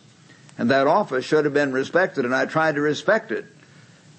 [0.57, 3.45] And that office should have been respected, and I tried to respect it.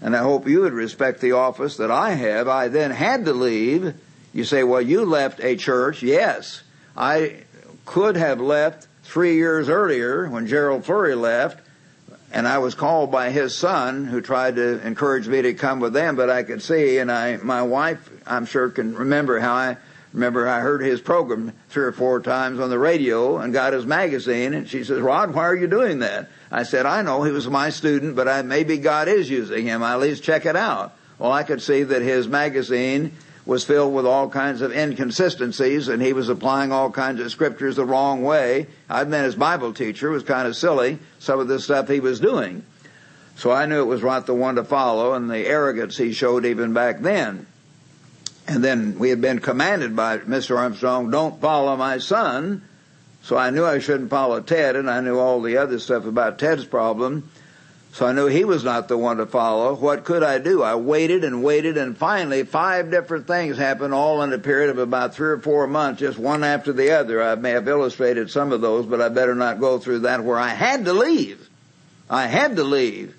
[0.01, 2.49] And I hope you would respect the office that I have.
[2.49, 3.95] I then had to leave.
[4.33, 6.03] You say, well, you left a church.
[6.03, 6.63] Yes.
[6.97, 7.45] I
[7.85, 11.62] could have left three years earlier when Gerald Flurry left,
[12.33, 15.93] and I was called by his son who tried to encourage me to come with
[15.93, 19.77] them, but I could see, and I, my wife, I'm sure can remember how I
[20.15, 23.85] remember I heard his program three or four times on the radio and got his
[23.85, 26.31] magazine, and she says, Rod, why are you doing that?
[26.51, 29.83] I said, I know he was my student, but I, maybe God is using him.
[29.83, 30.97] I at least check it out.
[31.19, 33.13] Well, I could see that his magazine
[33.45, 37.77] was filled with all kinds of inconsistencies and he was applying all kinds of scriptures
[37.77, 38.67] the wrong way.
[38.89, 40.11] I'd been his Bible teacher.
[40.11, 42.65] Was kind of silly, some of the stuff he was doing.
[43.37, 46.45] So I knew it was not the one to follow and the arrogance he showed
[46.45, 47.47] even back then.
[48.47, 50.57] And then we had been commanded by Mr.
[50.57, 52.63] Armstrong, don't follow my son.
[53.23, 56.39] So I knew I shouldn't follow Ted and I knew all the other stuff about
[56.39, 57.31] Ted's problem.
[57.93, 59.75] So I knew he was not the one to follow.
[59.75, 60.63] What could I do?
[60.63, 64.79] I waited and waited and finally five different things happened all in a period of
[64.79, 67.23] about three or four months, just one after the other.
[67.23, 70.39] I may have illustrated some of those, but I better not go through that where
[70.39, 71.51] I had to leave.
[72.09, 73.15] I had to leave.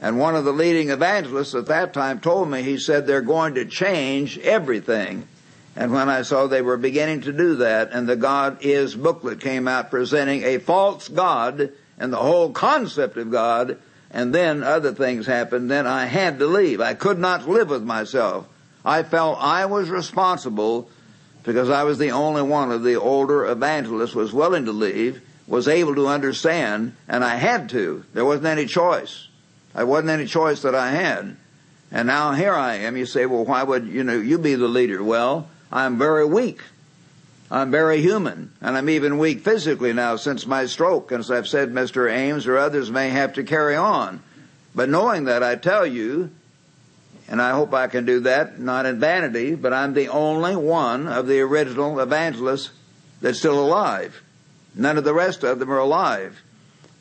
[0.00, 3.54] And one of the leading evangelists at that time told me, he said, they're going
[3.54, 5.28] to change everything.
[5.76, 9.40] And when I saw they were beginning to do that, and the God is booklet
[9.40, 13.78] came out presenting a false God and the whole concept of God,
[14.10, 16.80] and then other things happened, then I had to leave.
[16.80, 18.48] I could not live with myself.
[18.84, 20.90] I felt I was responsible
[21.42, 25.68] because I was the only one of the older evangelists was willing to leave, was
[25.68, 28.04] able to understand, and I had to.
[28.14, 29.28] There wasn't any choice.
[29.74, 31.36] There wasn't any choice that I had.
[31.90, 32.96] And now here I am.
[32.96, 35.02] You say, well, why would, you know, you be the leader?
[35.02, 36.60] Well, I'm very weak.
[37.50, 41.12] I'm very human, and I'm even weak physically now since my stroke.
[41.12, 42.10] As I've said, Mr.
[42.10, 44.22] Ames or others may have to carry on.
[44.74, 46.30] But knowing that, I tell you,
[47.26, 51.08] and I hope I can do that, not in vanity, but I'm the only one
[51.08, 52.70] of the original evangelists
[53.22, 54.22] that's still alive.
[54.74, 56.42] None of the rest of them are alive.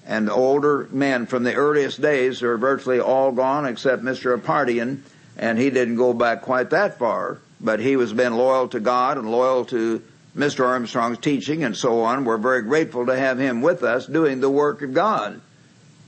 [0.06, 4.38] And the older men from the earliest days are virtually all gone except Mr.
[4.38, 5.02] Apartian,
[5.38, 9.18] and he didn't go back quite that far, but he was been loyal to God
[9.18, 10.02] and loyal to
[10.38, 10.66] Mr.
[10.66, 12.24] Armstrong's teaching and so on.
[12.24, 15.42] We're very grateful to have him with us doing the work of God.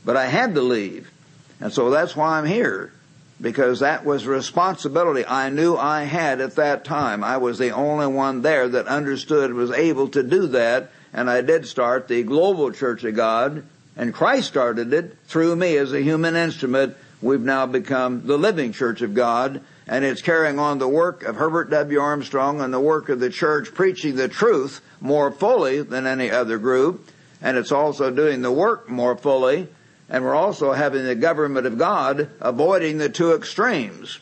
[0.05, 1.11] But I had to leave.
[1.59, 2.93] And so that's why I'm here.
[3.41, 7.23] Because that was responsibility I knew I had at that time.
[7.23, 10.91] I was the only one there that understood, was able to do that.
[11.11, 13.63] And I did start the global church of God.
[13.97, 16.95] And Christ started it through me as a human instrument.
[17.21, 21.35] We've now become the living church of God and it's carrying on the work of
[21.35, 21.99] Herbert W.
[21.99, 26.59] Armstrong and the work of the church preaching the truth more fully than any other
[26.59, 27.09] group,
[27.41, 29.67] and it's also doing the work more fully,
[30.07, 34.19] and we're also having the government of God avoiding the two extremes.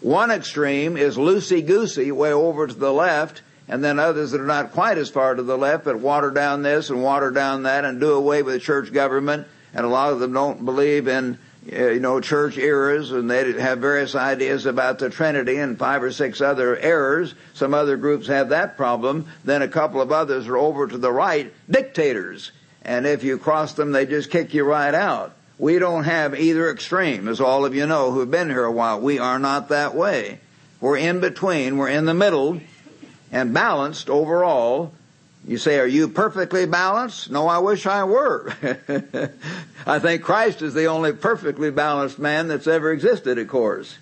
[0.00, 4.72] One extreme is loosey-goosey way over to the left, and then others that are not
[4.72, 8.00] quite as far to the left, but water down this and water down that and
[8.00, 11.38] do away with church government, and a lot of them don't believe in
[11.70, 16.02] Uh, you know, church errors, and they have various ideas about the Trinity and five
[16.02, 17.34] or six other errors.
[17.54, 19.26] Some other groups have that problem.
[19.44, 22.50] Then a couple of others are over to the right, dictators.
[22.82, 25.34] And if you cross them, they just kick you right out.
[25.56, 28.98] We don't have either extreme, as all of you know who've been here a while.
[28.98, 30.40] We are not that way.
[30.80, 31.76] We're in between.
[31.78, 32.60] We're in the middle
[33.30, 34.92] and balanced overall.
[35.46, 37.30] You say, are you perfectly balanced?
[37.30, 38.54] No, I wish I were.
[39.86, 43.98] I think Christ is the only perfectly balanced man that's ever existed, of course.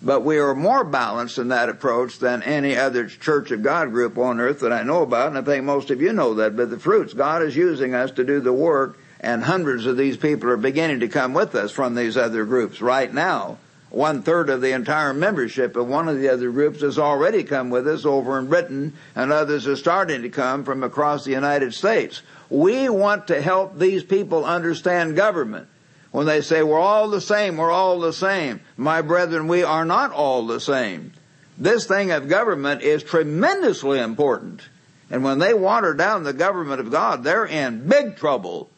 [0.00, 4.16] But we are more balanced in that approach than any other Church of God group
[4.16, 6.56] on earth that I know about, and I think most of you know that.
[6.56, 10.16] But the fruits, God is using us to do the work, and hundreds of these
[10.16, 13.58] people are beginning to come with us from these other groups right now.
[13.90, 17.70] One third of the entire membership of one of the other groups has already come
[17.70, 21.72] with us over in Britain, and others are starting to come from across the United
[21.72, 22.22] States.
[22.50, 25.68] We want to help these people understand government
[26.10, 28.60] when they say we're all the same, we're all the same.
[28.76, 31.12] My brethren, we are not all the same.
[31.58, 34.62] This thing of government is tremendously important.
[35.10, 38.70] And when they water down the government of God, they're in big trouble.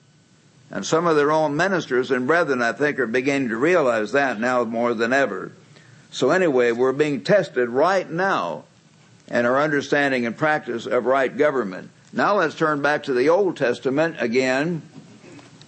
[0.71, 4.39] And some of their own ministers and brethren, I think, are beginning to realize that
[4.39, 5.53] now more than ever.
[6.13, 8.65] So anyway, we're being tested right now
[9.29, 11.91] in our understanding and practice of right government.
[12.13, 14.83] Now let's turn back to the Old Testament again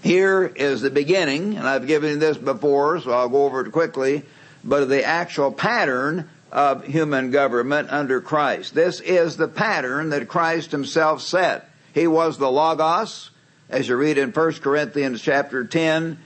[0.03, 3.71] here is the beginning, and I've given you this before, so I'll go over it
[3.71, 4.25] quickly,
[4.65, 8.75] but the actual pattern of human government under Christ.
[8.75, 11.71] This is the pattern that Christ himself set.
[11.95, 13.31] He was the Logos,
[13.73, 16.19] as you read in 1 Corinthians chapter 10.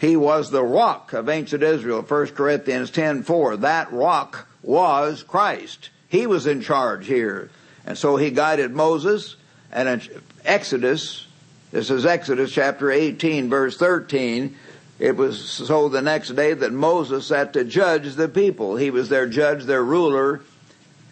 [0.00, 3.56] He was the rock of ancient Israel, 1 Corinthians 10 4.
[3.58, 5.90] That rock was Christ.
[6.08, 7.50] He was in charge here.
[7.84, 9.36] And so he guided Moses,
[9.72, 10.08] and
[10.44, 11.26] Exodus
[11.72, 14.56] this is Exodus chapter 18 verse 13.
[14.98, 18.74] It was so the next day that Moses sat to judge the people.
[18.74, 20.40] He was their judge, their ruler,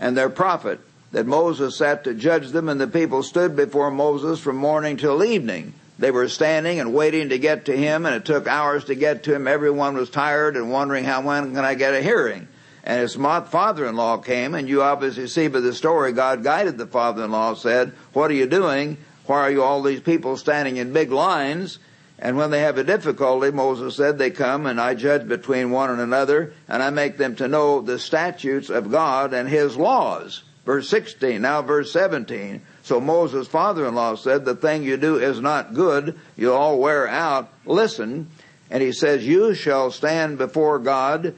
[0.00, 0.80] and their prophet.
[1.12, 5.24] That Moses sat to judge them and the people stood before Moses from morning till
[5.24, 5.72] evening.
[5.98, 9.24] They were standing and waiting to get to him and it took hours to get
[9.24, 9.48] to him.
[9.48, 12.46] Everyone was tired and wondering how when can I get a hearing?
[12.84, 17.54] And his father-in-law came and you obviously see by the story God guided the father-in-law
[17.54, 18.98] said, what are you doing?
[19.26, 21.78] Why are you all these people standing in big lines?
[22.18, 25.90] And when they have a difficulty, Moses said, they come and I judge between one
[25.90, 30.42] and another and I make them to know the statutes of God and his laws.
[30.68, 32.60] Verse 16, now verse 17.
[32.82, 36.20] So Moses' father-in-law said, the thing you do is not good.
[36.36, 37.48] You'll all wear out.
[37.64, 38.28] Listen.
[38.70, 41.34] And he says, you shall stand before God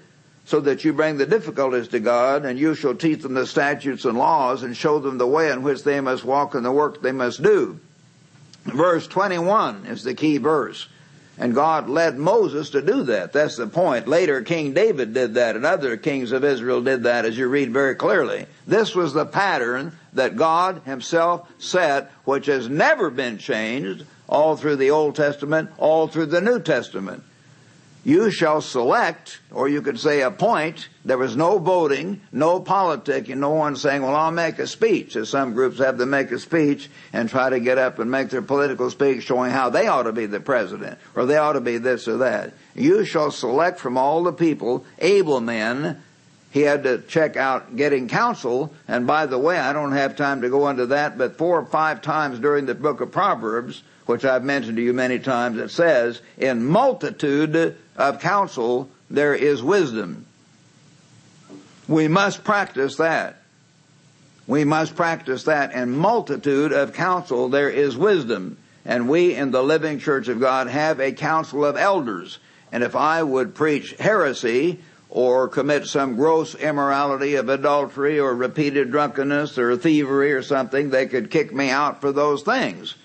[0.47, 4.05] so that you bring the difficulties to God and you shall teach them the statutes
[4.05, 7.01] and laws and show them the way in which they must walk and the work
[7.01, 7.79] they must do.
[8.65, 10.89] Verse 21 is the key verse.
[11.41, 13.33] And God led Moses to do that.
[13.33, 14.07] That's the point.
[14.07, 17.73] Later, King David did that, and other kings of Israel did that, as you read
[17.73, 18.45] very clearly.
[18.67, 24.77] This was the pattern that God Himself set, which has never been changed all through
[24.77, 27.25] the Old Testament, all through the New Testament
[28.03, 30.89] you shall select, or you could say appoint.
[31.05, 35.29] There was no voting, no politicking, no one saying, well, I'll make a speech, as
[35.29, 38.43] some groups have to make a speech and try to get up and make their
[38.43, 41.77] political speech showing how they ought to be the president, or they ought to be
[41.77, 42.55] this or that.
[42.75, 46.03] You shall select from all the people able men.
[46.53, 50.41] He had to check out getting counsel, and by the way, I don't have time
[50.41, 54.25] to go into that, but four or five times during the book of Proverbs, which
[54.25, 60.27] I've mentioned to you many times, it says, in multitude of counsel there is wisdom.
[61.87, 63.37] We must practice that.
[64.49, 65.75] We must practice that.
[65.75, 68.57] In multitude of counsel there is wisdom.
[68.85, 72.41] And we in the living church of God have a council of elders.
[72.73, 78.91] And if I would preach heresy or commit some gross immorality of adultery or repeated
[78.91, 82.97] drunkenness or thievery or something, they could kick me out for those things.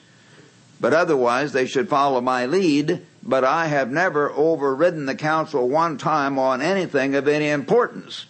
[0.79, 3.05] But otherwise, they should follow my lead.
[3.23, 8.25] But I have never overridden the council one time on anything of any importance.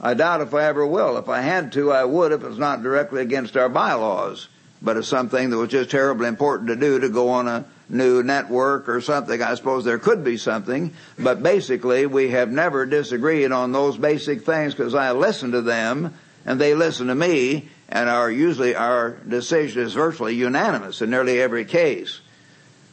[0.00, 1.16] I doubt if I ever will.
[1.16, 4.48] If I had to, I would if it's not directly against our bylaws.
[4.82, 8.22] But it's something that was just terribly important to do to go on a new
[8.22, 9.40] network or something.
[9.40, 10.92] I suppose there could be something.
[11.18, 16.14] But basically, we have never disagreed on those basic things because I listen to them
[16.44, 21.40] and they listen to me and our usually our decision is virtually unanimous in nearly
[21.40, 22.20] every case.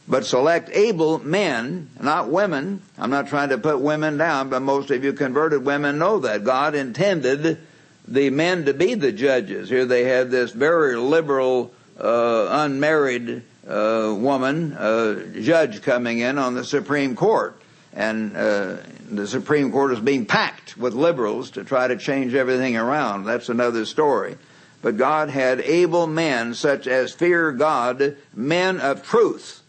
[0.06, 2.82] But select able men, not women.
[2.98, 6.44] I'm not trying to put women down, but most of you converted women know that.
[6.44, 7.58] God intended
[8.06, 9.70] the men to be the judges.
[9.70, 16.54] Here they have this very liberal, uh, unmarried uh, woman, uh, judge coming in on
[16.54, 17.58] the Supreme Court.
[17.94, 18.76] And uh,
[19.10, 23.24] the Supreme Court is being packed with liberals to try to change everything around.
[23.24, 24.36] That's another story.
[24.84, 29.62] But God had able men such as fear God, men of truth,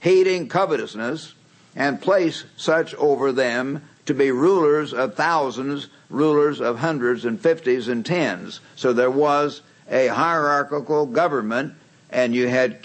[0.00, 1.34] hating covetousness,
[1.76, 7.86] and place such over them to be rulers of thousands, rulers of hundreds and fifties
[7.86, 8.60] and tens.
[8.74, 9.60] So there was
[9.90, 11.74] a hierarchical government
[12.08, 12.78] and you had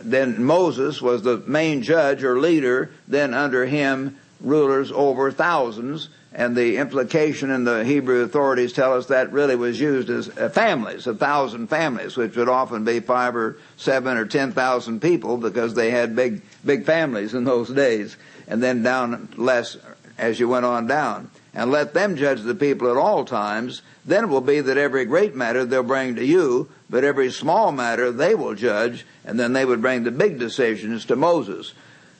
[0.00, 6.56] then Moses was the main judge or leader, then under him rulers over thousands, and
[6.56, 11.06] the implication in the Hebrew authorities tell us that really was used as uh, families,
[11.06, 15.74] a thousand families, which would often be five or seven or ten thousand people because
[15.74, 18.16] they had big, big families in those days,
[18.48, 19.76] and then down less
[20.18, 21.30] as you went on down.
[21.54, 25.04] And let them judge the people at all times, then it will be that every
[25.04, 29.52] great matter they'll bring to you, but every small matter they will judge, and then
[29.52, 31.74] they would bring the big decisions to Moses.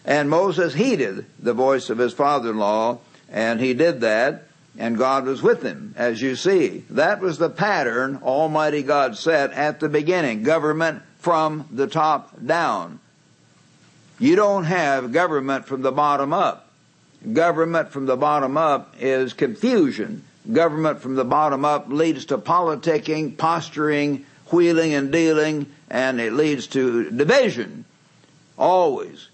[0.04, 3.00] And Moses heeded the voice of his father-in-law,
[3.30, 4.44] and he did that,
[4.78, 6.84] and God was with him, as you see.
[6.90, 10.42] That was the pattern Almighty God set at the beginning.
[10.42, 13.00] Government from the top down.
[14.18, 16.68] You don't have government from the bottom up.
[17.32, 20.24] Government from the bottom up is confusion.
[20.52, 26.66] Government from the bottom up leads to politicking, posturing, wheeling and dealing, and it leads
[26.68, 27.84] to division.
[28.58, 29.28] Always.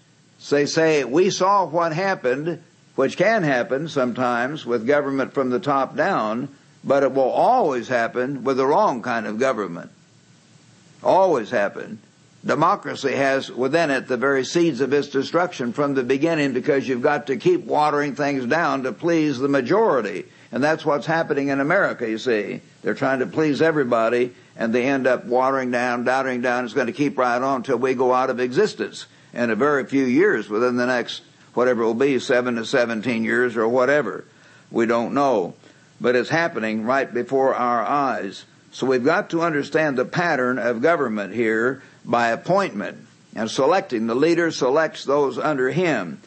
[0.49, 2.63] They say, we saw what happened,
[3.01, 6.47] which can happen sometimes with government from the top down,
[6.83, 9.89] but it will always happen with the wrong kind of government.
[11.01, 11.97] Always happen.
[12.45, 17.01] Democracy has within it the very seeds of its destruction from the beginning because you've
[17.01, 20.25] got to keep watering things down to please the majority.
[20.51, 22.61] And that's what's happening in America, you see.
[22.83, 26.65] They're trying to please everybody and they end up watering down, doubting down.
[26.65, 29.85] It's going to keep right on until we go out of existence in a very
[29.85, 31.23] few years within the next,
[31.53, 34.25] whatever it will be, seven to 17 years or whatever.
[34.69, 35.55] We don't know.
[35.99, 38.45] But it's happening right before our eyes.
[38.71, 44.07] So we've got to understand the pattern of government here by appointment and selecting.
[44.07, 46.21] The leader selects those under him.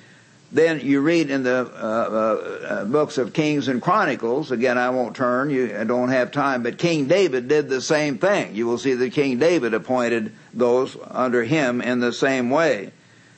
[0.52, 4.52] Then you read in the uh, uh, uh, books of Kings and Chronicles.
[4.52, 5.50] Again, I won't turn.
[5.50, 6.62] You don't have time.
[6.62, 8.54] But King David did the same thing.
[8.54, 12.92] You will see that King David appointed those under him in the same way.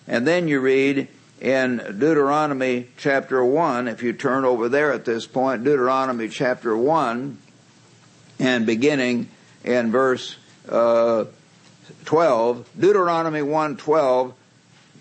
[0.07, 1.09] And then you read
[1.41, 3.89] in Deuteronomy chapter one.
[3.89, 7.39] If you turn over there at this point, Deuteronomy chapter one,
[8.39, 9.29] and beginning
[9.65, 10.37] in verse
[10.69, 11.25] uh,
[12.05, 14.33] 12, Deuteronomy 1:12,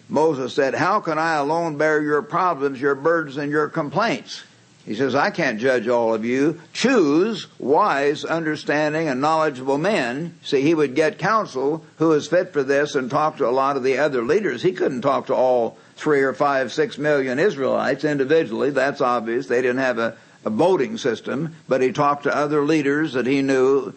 [0.07, 4.43] Moses said, "How can I alone bear your problems, your burdens, and your complaints?"
[4.86, 6.61] He says, "I can't judge all of you.
[6.73, 12.61] Choose wise, understanding, and knowledgeable men." See, he would get counsel who is fit for
[12.61, 14.61] this and talk to a lot of the other leaders.
[14.61, 18.69] He couldn't talk to all three or five, six million Israelites individually.
[18.69, 19.47] That's obvious.
[19.47, 23.41] They didn't have a, a voting system, but he talked to other leaders that he
[23.41, 23.93] knew,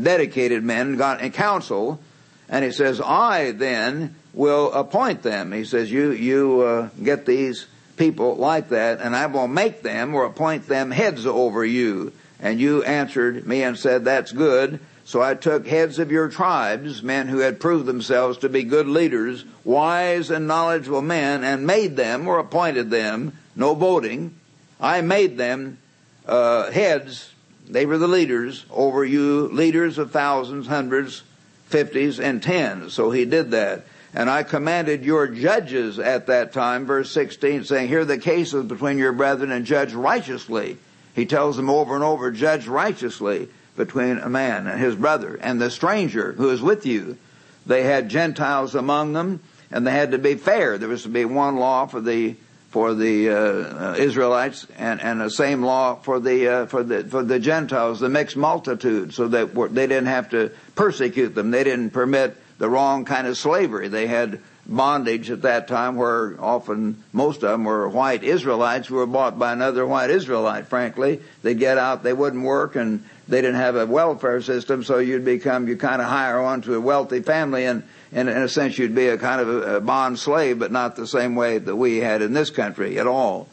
[0.00, 2.00] dedicated men, got counsel
[2.48, 5.52] and he says, I then will appoint them.
[5.52, 7.66] He says, you, you, uh, get these
[7.96, 12.12] people like that and I will make them or appoint them heads over you.
[12.40, 14.80] And you answered me and said, that's good.
[15.08, 18.86] So I took heads of your tribes, men who had proved themselves to be good
[18.86, 24.34] leaders, wise and knowledgeable men, and made them or appointed them, no voting.
[24.78, 25.78] I made them
[26.26, 27.32] uh, heads.
[27.66, 31.22] They were the leaders over you, leaders of thousands, hundreds,
[31.68, 32.92] fifties, and tens.
[32.92, 33.86] So he did that.
[34.12, 38.98] And I commanded your judges at that time, verse 16, saying, Hear the cases between
[38.98, 40.76] your brethren and judge righteously.
[41.14, 43.48] He tells them over and over, judge righteously
[43.78, 47.16] between a man and his brother and the stranger who is with you.
[47.64, 50.76] They had Gentiles among them, and they had to be fair.
[50.76, 52.36] There was to be one law for the
[52.70, 57.04] for the uh, uh, Israelites and, and the same law for the uh, for the
[57.04, 61.50] for the Gentiles, the mixed multitude, so that they didn't have to persecute them.
[61.50, 63.88] They didn't permit the wrong kind of slavery.
[63.88, 68.96] They had bondage at that time where often most of them were white Israelites who
[68.96, 71.20] were bought by another white Israelite, frankly.
[71.42, 75.24] They'd get out, they wouldn't work, and they didn't have a welfare system, so you'd
[75.24, 78.78] become, you kind of hire on to a wealthy family, and, and in a sense
[78.78, 81.98] you'd be a kind of a, bond slave, but not the same way that we
[81.98, 83.48] had in this country at all.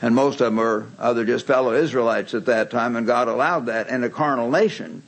[0.00, 3.66] And most of them were other just fellow Israelites at that time, and God allowed
[3.66, 5.02] that in a carnal nation,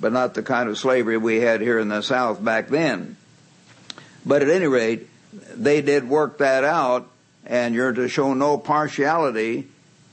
[0.00, 3.16] but not the kind of slavery we had here in the South back then.
[4.24, 5.08] But at any rate,
[5.54, 7.10] they did work that out,
[7.44, 9.68] and you're to show no partiality,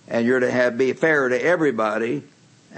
[0.09, 2.23] and you're to have be fair to everybody.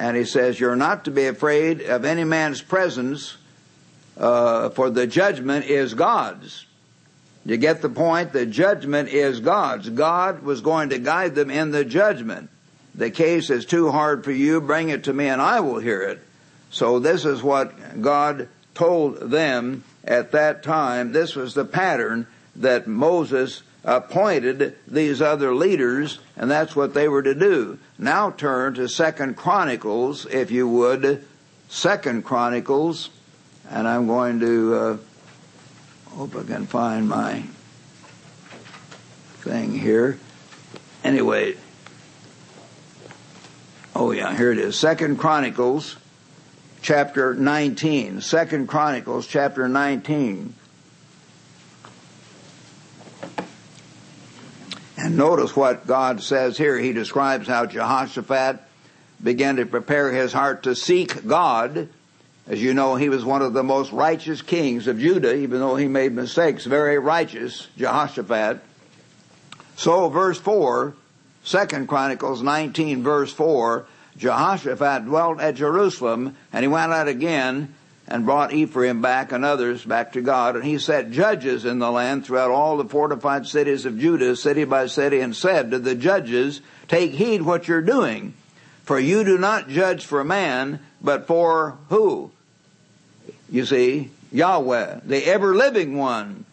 [0.01, 3.37] And he says you're not to be afraid of any man's presence,
[4.17, 6.65] uh, for the judgment is God's.
[7.45, 8.33] You get the point?
[8.33, 9.89] The judgment is God's.
[9.89, 12.49] God was going to guide them in the judgment.
[12.95, 14.59] The case is too hard for you.
[14.59, 16.19] Bring it to me, and I will hear it.
[16.71, 22.25] So this is what God told them at that time, this was the pattern
[22.55, 27.79] that Moses appointed these other leaders, and that's what they were to do.
[27.97, 31.25] Now turn to Second Chronicles, if you would.
[31.69, 33.09] Second Chronicles,
[33.69, 34.97] And I'm going to uh,
[36.09, 37.43] hope I can find my
[39.39, 40.19] thing here.
[41.03, 41.55] Anyway,
[43.95, 44.77] oh yeah, here it is.
[44.77, 45.95] Second Chronicles,
[46.81, 48.21] chapter 19.
[48.21, 50.53] Second Chronicles, chapter 19.
[55.03, 56.77] And notice what God says here.
[56.77, 58.59] He describes how Jehoshaphat
[59.23, 61.89] began to prepare his heart to seek God.
[62.47, 65.75] As you know, he was one of the most righteous kings of Judah, even though
[65.75, 66.65] he made mistakes.
[66.65, 68.59] Very righteous, Jehoshaphat.
[69.75, 70.93] So, verse 4,
[71.45, 73.87] 2 Chronicles 19, verse 4,
[74.17, 77.73] Jehoshaphat dwelt at Jerusalem, and he went out again
[78.11, 80.55] and brought Ephraim back and others back to God.
[80.55, 84.65] And he set judges in the land throughout all the fortified cities of Judah, city
[84.65, 88.33] by city, and said to the judges, Take heed what you're doing,
[88.83, 92.31] for you do not judge for man, but for who?
[93.49, 96.45] You see, Yahweh, the ever living one,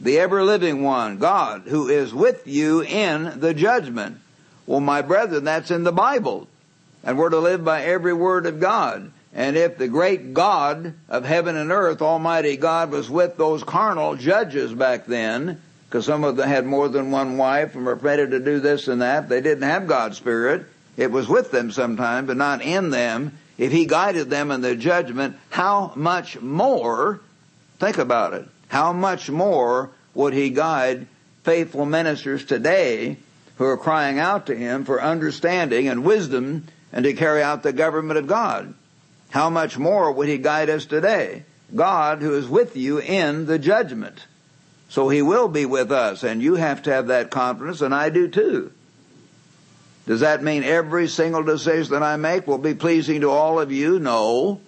[0.00, 4.18] the ever living one, God, who is with you in the judgment.
[4.66, 6.48] Well, my brethren, that's in the Bible.
[7.04, 9.10] And we're to live by every word of God.
[9.34, 14.14] And if the great God of heaven and earth, Almighty God, was with those carnal
[14.14, 18.28] judges back then, because some of them had more than one wife and were ready
[18.28, 20.66] to do this and that, they didn't have God's Spirit.
[20.96, 23.38] It was with them sometimes, but not in them.
[23.56, 27.20] If He guided them in their judgment, how much more,
[27.78, 31.06] think about it, how much more would He guide
[31.42, 33.16] faithful ministers today
[33.56, 37.72] who are crying out to Him for understanding and wisdom and to carry out the
[37.72, 38.74] government of God?
[39.32, 41.44] How much more would he guide us today?
[41.74, 44.26] God who is with you in the judgment.
[44.90, 48.10] So he will be with us and you have to have that confidence and I
[48.10, 48.72] do too.
[50.06, 53.72] Does that mean every single decision that I make will be pleasing to all of
[53.72, 53.98] you?
[53.98, 54.60] No.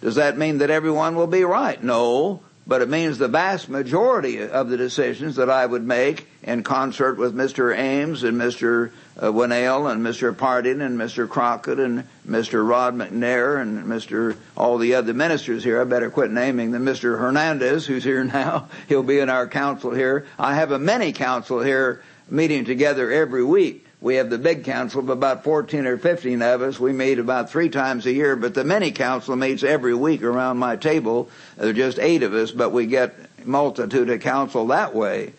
[0.00, 1.82] Does that mean that everyone will be right?
[1.84, 2.40] No
[2.70, 7.18] but it means the vast majority of the decisions that I would make in concert
[7.18, 7.76] with Mr.
[7.76, 8.92] Ames and Mr.
[9.18, 10.32] Uh, Winnail and Mr.
[10.34, 11.28] Apartian and Mr.
[11.28, 12.66] Crockett and Mr.
[12.66, 14.36] Rod McNair and Mr.
[14.56, 15.80] all the other ministers here.
[15.80, 16.84] I better quit naming them.
[16.84, 17.18] Mr.
[17.18, 20.26] Hernandez, who's here now, he'll be in our council here.
[20.38, 23.86] I have a mini council here meeting together every week.
[24.00, 26.80] We have the big council of about 14 or 15 of us.
[26.80, 30.56] We meet about three times a year, but the mini council meets every week around
[30.56, 31.28] my table.
[31.58, 33.14] There are just eight of us, but we get
[33.46, 35.34] multitude of council that way.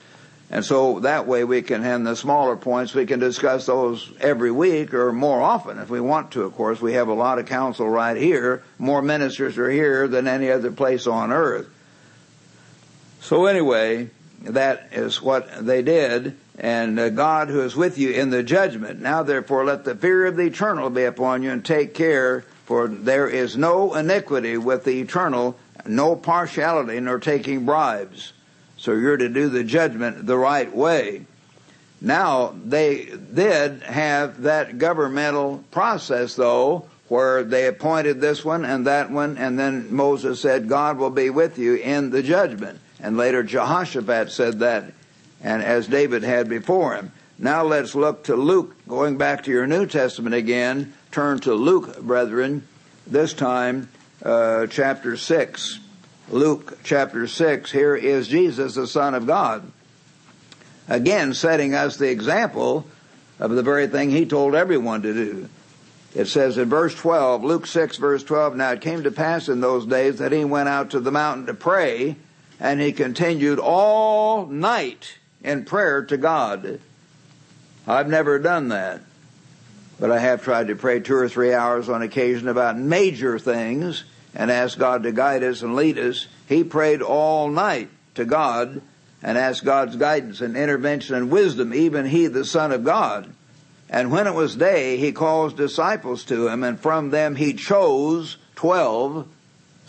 [0.52, 4.52] And so that way we can have the smaller points, we can discuss those every
[4.52, 6.82] week or more often if we want to, of course.
[6.82, 8.62] We have a lot of council right here.
[8.78, 11.70] More ministers are here than any other place on earth.
[13.22, 14.10] So anyway,
[14.42, 19.00] that is what they did and uh, God who is with you in the judgment.
[19.00, 22.90] Now therefore let the fear of the eternal be upon you and take care, for
[22.90, 28.34] there is no iniquity with the eternal, no partiality nor taking bribes.
[28.82, 31.28] So you're to do the judgment the right way.
[32.02, 39.12] Now they did have that governmental process though, where they appointed this one and that
[39.12, 42.80] one, and then Moses said, God will be with you in the judgment.
[43.00, 44.94] And later Jehoshaphat said that
[45.44, 47.12] and as David had before him.
[47.38, 50.94] Now let's look to Luke, going back to your New Testament again.
[51.12, 52.68] Turn to Luke, brethren,
[53.06, 53.90] this time,
[54.24, 55.80] uh, chapter 6.
[56.30, 57.72] Luke chapter 6.
[57.72, 59.70] Here is Jesus, the Son of God.
[60.88, 62.86] Again, setting us the example
[63.40, 65.50] of the very thing he told everyone to do.
[66.14, 69.62] It says in verse 12, Luke 6 verse 12, Now it came to pass in
[69.62, 72.18] those days that he went out to the mountain to pray,
[72.60, 76.80] and he continued all night in prayer to God.
[77.88, 79.02] I've never done that,
[80.00, 84.04] but I have tried to pray two or three hours on occasion about major things
[84.34, 86.28] and ask God to guide us and lead us.
[86.48, 88.82] He prayed all night to God
[89.24, 93.32] and asked God's guidance and intervention and wisdom, even he, the Son of God.
[93.90, 98.38] And when it was day, he calls disciples to him, and from them he chose
[98.56, 99.28] twelve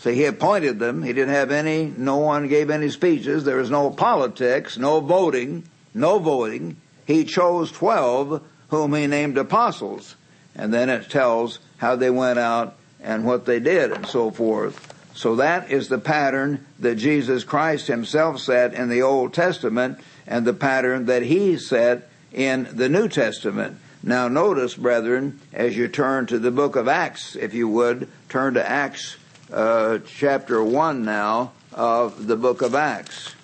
[0.03, 1.01] so he appointed them.
[1.01, 3.45] He didn't have any, no one gave any speeches.
[3.45, 5.63] There was no politics, no voting,
[5.93, 6.75] no voting.
[7.05, 10.17] He chose 12 whom he named apostles.
[10.57, 14.93] And then it tells how they went out and what they did and so forth.
[15.15, 20.45] So that is the pattern that Jesus Christ himself set in the Old Testament and
[20.45, 23.77] the pattern that he set in the New Testament.
[24.01, 28.55] Now notice, brethren, as you turn to the book of Acts, if you would, turn
[28.55, 29.17] to Acts
[29.51, 33.35] uh, chapter 1 now of the book of Acts.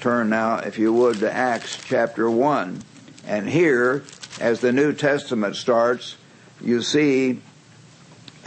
[0.00, 2.82] Turn now, if you would, to Acts chapter 1.
[3.26, 4.04] And here,
[4.40, 6.16] as the New Testament starts,
[6.60, 7.40] you see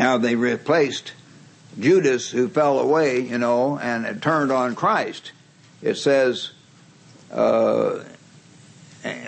[0.01, 1.13] how they replaced
[1.79, 5.31] Judas who fell away, you know, and turned on Christ.
[5.81, 6.51] It says,
[7.31, 8.03] uh,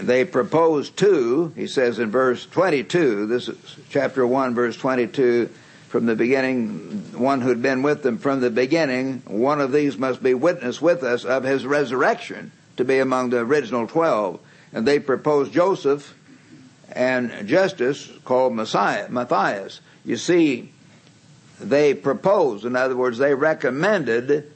[0.01, 3.57] they proposed two, he says in verse 22, this is
[3.89, 5.49] chapter 1, verse 22,
[5.89, 10.23] from the beginning, one who'd been with them from the beginning, one of these must
[10.23, 14.39] be witness with us of his resurrection to be among the original twelve.
[14.73, 16.15] And they proposed Joseph
[16.91, 19.81] and Justus called Messiah, Matthias.
[20.05, 20.71] You see,
[21.59, 24.51] they proposed, in other words, they recommended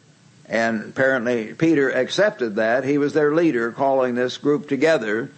[0.48, 2.86] and apparently Peter accepted that.
[2.86, 5.30] He was their leader calling this group together.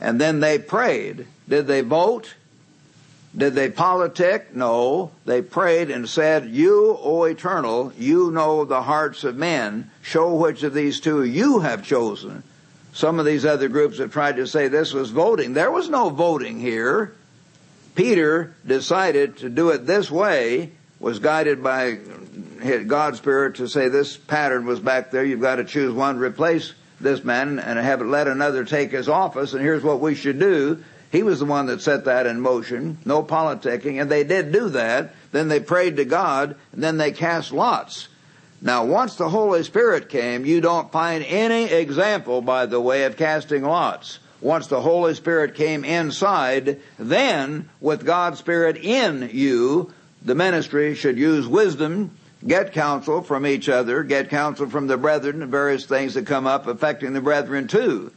[0.00, 1.26] And then they prayed.
[1.48, 2.34] Did they vote?
[3.36, 4.54] Did they politic?
[4.54, 5.12] No.
[5.24, 9.90] They prayed and said, You, O eternal, you know the hearts of men.
[10.02, 12.42] Show which of these two you have chosen.
[12.92, 15.52] Some of these other groups have tried to say this was voting.
[15.52, 17.14] There was no voting here.
[17.96, 20.70] Peter decided to do it this way,
[21.00, 21.98] was guided by
[22.86, 25.24] God's Spirit to say this pattern was back there.
[25.24, 29.54] You've got to choose one, replace this man, and have let another take his office.
[29.54, 30.82] And here's what we should do.
[31.10, 32.98] He was the one that set that in motion.
[33.04, 35.14] No politicking, and they did do that.
[35.32, 38.08] Then they prayed to God, and then they cast lots.
[38.60, 43.16] Now, once the Holy Spirit came, you don't find any example, by the way, of
[43.16, 44.18] casting lots.
[44.46, 49.92] Once the Holy Spirit came inside, then with God's Spirit in you,
[50.22, 52.12] the ministry should use wisdom
[52.46, 56.46] get counsel from each other, get counsel from the brethren, and various things that come
[56.46, 58.12] up affecting the brethren too.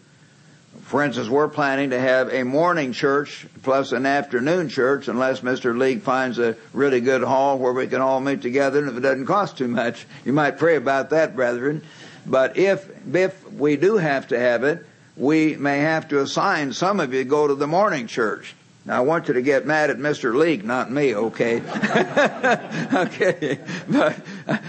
[0.83, 5.75] For instance, we're planning to have a morning church plus an afternoon church unless Mr.
[5.75, 8.99] League finds a really good hall where we can all meet together and if it
[8.99, 10.05] doesn't cost too much.
[10.25, 11.81] You might pray about that, brethren.
[12.27, 14.85] But if, if we do have to have it,
[15.19, 18.55] we may have to assign some of you to go to the morning church.
[18.85, 20.33] Now I want you to get mad at Mr.
[20.33, 21.57] Leak, not me, okay?
[22.93, 23.59] okay.
[23.87, 24.17] But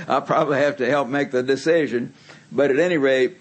[0.08, 2.12] I'll probably have to help make the decision.
[2.50, 3.36] But at any rate,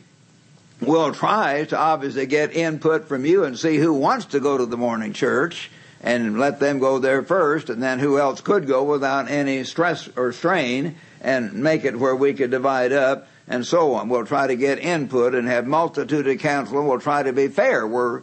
[0.80, 4.68] we'll try to obviously get input from you and see who wants to go to
[4.68, 8.84] the morning church and let them go there first and then who else could go
[8.84, 13.95] without any stress or strain and make it where we could divide up and so
[13.95, 14.08] on.
[14.08, 17.86] We'll try to get input and have multitude of counsel we'll try to be fair.
[17.86, 18.22] We're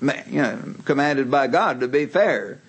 [0.00, 2.60] you know, commanded by God to be fair.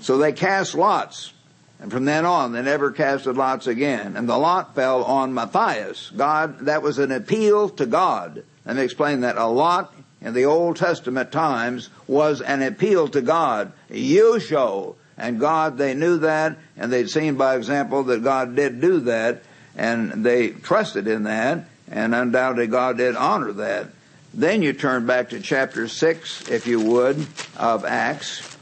[0.00, 1.32] So they cast lots.
[1.78, 4.16] And from then on, they never casted lots again.
[4.16, 6.10] And the lot fell on Matthias.
[6.16, 8.42] God, that was an appeal to God.
[8.64, 9.36] Let me explain that.
[9.36, 13.72] A lot in the Old Testament times was an appeal to God.
[13.90, 14.96] You show.
[15.18, 19.42] And God, they knew that, and they'd seen by example that God did do that,
[19.76, 23.88] and they trusted in that, and undoubtedly God did honor that.
[24.34, 28.56] Then you turn back to chapter 6, if you would, of Acts.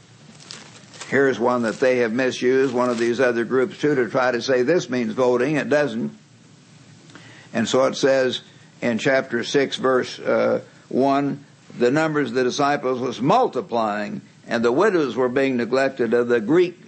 [1.09, 4.41] Here's one that they have misused, one of these other groups too, to try to
[4.41, 5.55] say this means voting.
[5.55, 6.17] It doesn't.
[7.53, 8.41] And so it says
[8.81, 11.45] in chapter 6, verse uh, 1,
[11.77, 16.39] the numbers of the disciples was multiplying, and the widows were being neglected of the
[16.39, 16.79] Greek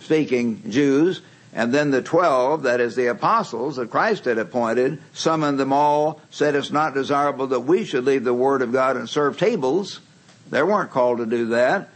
[0.00, 1.20] speaking Jews,
[1.52, 6.20] and then the twelve, that is the apostles that Christ had appointed, summoned them all,
[6.30, 10.00] said it's not desirable that we should leave the word of God and serve tables.
[10.50, 11.88] They weren't called to do that.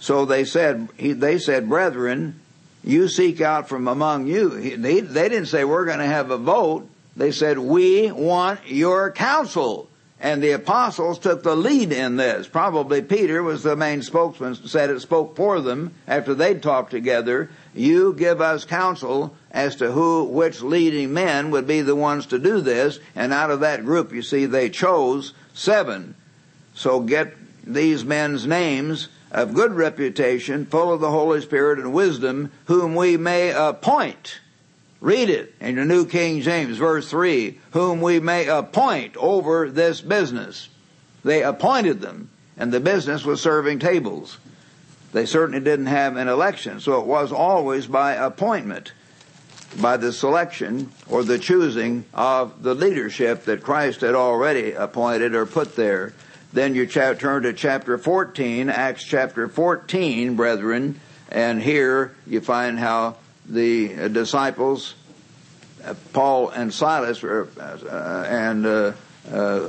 [0.00, 2.40] So they said, they said, brethren,
[2.82, 4.76] you seek out from among you.
[4.76, 6.88] They, they didn't say we're going to have a vote.
[7.16, 9.88] They said, we want your counsel.
[10.24, 12.48] And the apostles took the lead in this.
[12.48, 17.50] Probably Peter was the main spokesman, said it spoke for them after they'd talked together.
[17.74, 22.38] You give us counsel as to who, which leading men would be the ones to
[22.38, 23.00] do this.
[23.14, 26.14] And out of that group, you see, they chose seven.
[26.72, 32.50] So get these men's names of good reputation, full of the Holy Spirit and wisdom,
[32.64, 34.40] whom we may appoint
[35.04, 40.00] Read it in the New King James, verse 3, whom we may appoint over this
[40.00, 40.70] business.
[41.22, 44.38] They appointed them, and the business was serving tables.
[45.12, 48.92] They certainly didn't have an election, so it was always by appointment,
[49.78, 55.44] by the selection or the choosing of the leadership that Christ had already appointed or
[55.44, 56.14] put there.
[56.54, 60.98] Then you turn to chapter 14, Acts chapter 14, brethren,
[61.30, 63.16] and here you find how
[63.46, 64.94] the disciples,
[65.84, 68.92] uh, Paul and Silas were, uh, and uh,
[69.30, 69.68] uh,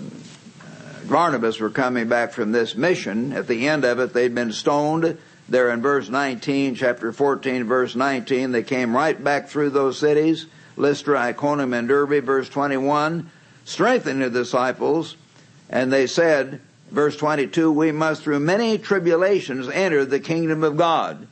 [1.05, 3.33] Barnabas were coming back from this mission.
[3.33, 5.17] At the end of it, they'd been stoned.
[5.47, 10.47] There in verse 19, chapter 14, verse 19, they came right back through those cities,
[10.75, 13.29] Lystra, Iconium, and Derbe, verse 21,
[13.63, 15.15] strengthening the disciples,
[15.69, 21.27] and they said, verse 22, we must through many tribulations enter the kingdom of God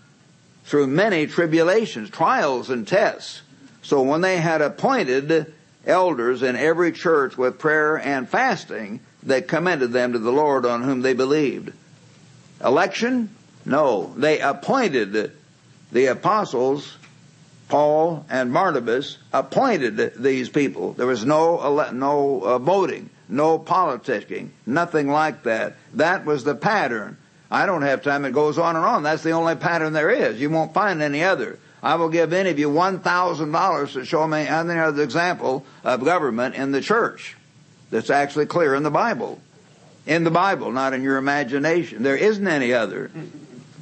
[0.65, 3.41] through many tribulations, trials, and tests.
[3.81, 5.53] So when they had appointed
[5.85, 10.83] elders in every church with prayer and fasting, they commended them to the Lord on
[10.83, 11.73] whom they believed.
[12.63, 13.29] Election?
[13.65, 14.13] No.
[14.17, 15.31] They appointed
[15.91, 16.97] the apostles,
[17.67, 20.93] Paul and Barnabas, appointed these people.
[20.93, 25.75] There was no, no uh, voting, no politicking, nothing like that.
[25.95, 27.17] That was the pattern.
[27.53, 28.25] I don't have time.
[28.25, 29.03] It goes on and on.
[29.03, 30.41] That's the only pattern there is.
[30.41, 31.59] You won't find any other.
[31.83, 36.55] I will give any of you $1,000 to show me any other example of government
[36.55, 37.37] in the church
[37.91, 39.39] that's actually clear in the Bible.
[40.07, 42.01] In the Bible, not in your imagination.
[42.01, 43.11] There isn't any other.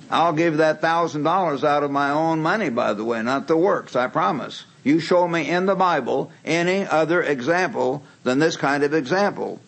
[0.10, 3.56] I'll give that thousand dollars out of my own money, by the way, not the
[3.56, 4.66] works, I promise.
[4.84, 9.62] You show me in the Bible any other example than this kind of example.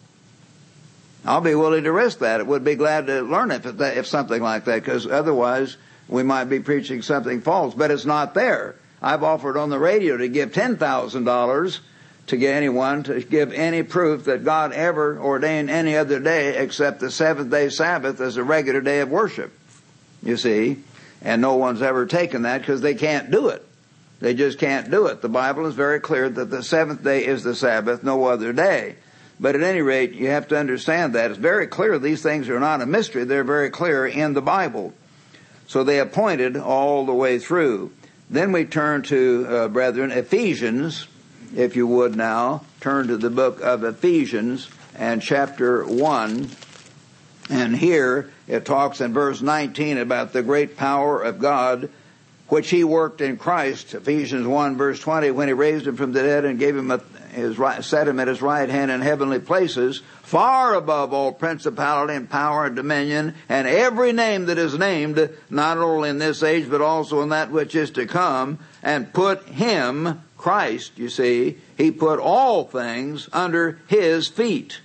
[1.26, 2.40] I'll be willing to risk that.
[2.40, 6.46] It would be glad to learn if, if something like that, because otherwise we might
[6.46, 8.76] be preaching something false, but it's not there.
[9.02, 11.80] I've offered on the radio to give $10,000
[12.28, 17.00] to get anyone to give any proof that God ever ordained any other day except
[17.00, 19.52] the seventh day Sabbath as a regular day of worship.
[20.22, 20.84] You see?
[21.22, 23.66] And no one's ever taken that because they can't do it.
[24.20, 25.22] They just can't do it.
[25.22, 28.96] The Bible is very clear that the seventh day is the Sabbath, no other day.
[29.40, 31.32] But at any rate, you have to understand that.
[31.32, 33.24] It's very clear these things are not a mystery.
[33.24, 34.94] They're very clear in the Bible.
[35.68, 37.92] So they appointed all the way through.
[38.30, 41.08] Then we turn to, uh, brethren, Ephesians,
[41.56, 42.64] if you would now.
[42.80, 46.50] Turn to the book of Ephesians and chapter 1.
[47.50, 51.90] And here it talks in verse 19 about the great power of God
[52.54, 56.22] which he worked in Christ, Ephesians 1 verse 20, when he raised him from the
[56.22, 57.02] dead and gave him a,
[57.34, 62.14] his right, set him at his right hand in heavenly places, far above all principality
[62.14, 66.70] and power and dominion, and every name that is named, not only in this age,
[66.70, 71.92] but also in that which is to come, and put him, Christ, you see, he
[71.92, 74.82] put all things under his feet.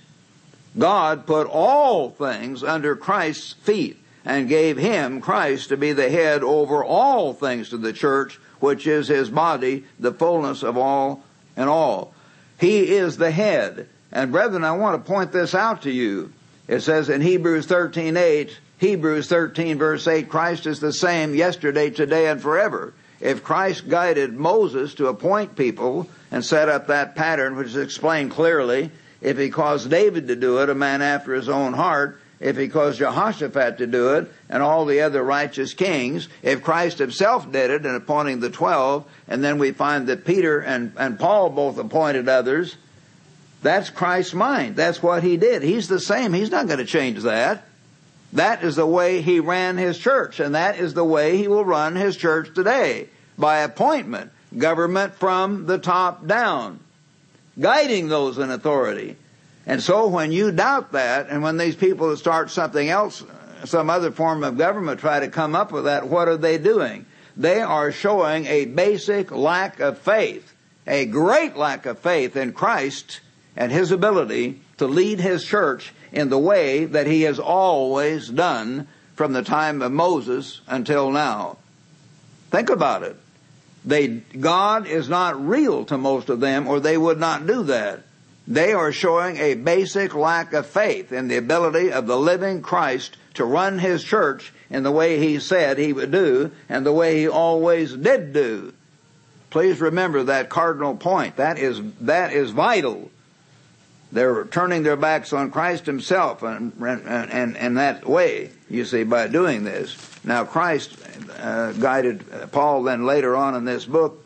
[0.77, 6.43] God put all things under Christ's feet and gave him, Christ, to be the head
[6.43, 11.23] over all things to the church, which is his body, the fullness of all
[11.55, 12.13] and all.
[12.59, 13.87] He is the head.
[14.11, 16.33] And brethren, I want to point this out to you.
[16.67, 21.89] It says in Hebrews 13, 8, Hebrews 13 verse 8, Christ is the same yesterday,
[21.89, 22.93] today, and forever.
[23.19, 28.31] If Christ guided Moses to appoint people and set up that pattern, which is explained
[28.31, 28.91] clearly,
[29.21, 32.69] if he caused David to do it, a man after his own heart, if he
[32.69, 37.69] caused Jehoshaphat to do it and all the other righteous kings, if Christ himself did
[37.69, 41.77] it in appointing the twelve, and then we find that Peter and, and Paul both
[41.77, 42.75] appointed others,
[43.61, 44.77] that's Christ's mind.
[44.77, 45.63] That's what he did.
[45.63, 46.31] He's the same.
[46.31, 47.65] He's not going to change that.
[48.33, 51.65] That is the way he ran his church, and that is the way he will
[51.65, 53.09] run his church today.
[53.37, 54.31] By appointment.
[54.57, 56.79] Government from the top down.
[57.59, 59.17] Guiding those in authority.
[59.69, 63.23] And so when you doubt that, and when these people that start something else,
[63.65, 67.05] some other form of government try to come up with that, what are they doing?
[67.37, 70.55] They are showing a basic lack of faith,
[70.87, 73.19] a great lack of faith in Christ
[73.55, 78.87] and His ability to lead His church in the way that He has always done
[79.13, 81.57] from the time of Moses until now.
[82.49, 83.17] Think about it.
[83.85, 88.01] They, God is not real to most of them or they would not do that
[88.49, 93.15] they are showing a basic lack of faith in the ability of the living Christ
[93.35, 97.19] to run his church in the way he said he would do and the way
[97.19, 98.73] he always did do.
[99.51, 101.35] Please remember that cardinal point.
[101.35, 103.11] That is, that is vital.
[104.11, 109.27] They're turning their backs on Christ himself and, and, and, that way, you see, by
[109.27, 109.95] doing this.
[110.23, 110.97] Now Christ
[111.37, 114.18] uh, guided Paul then later on in this book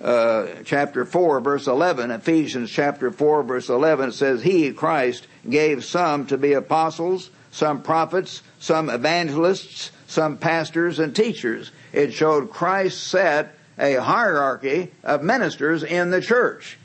[0.00, 6.26] uh, chapter 4 verse 11, Ephesians chapter 4 verse 11 says, He, Christ, gave some
[6.26, 11.70] to be apostles, some prophets, some evangelists, some pastors and teachers.
[11.92, 16.78] It showed Christ set a hierarchy of ministers in the church.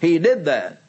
[0.00, 0.82] He did that.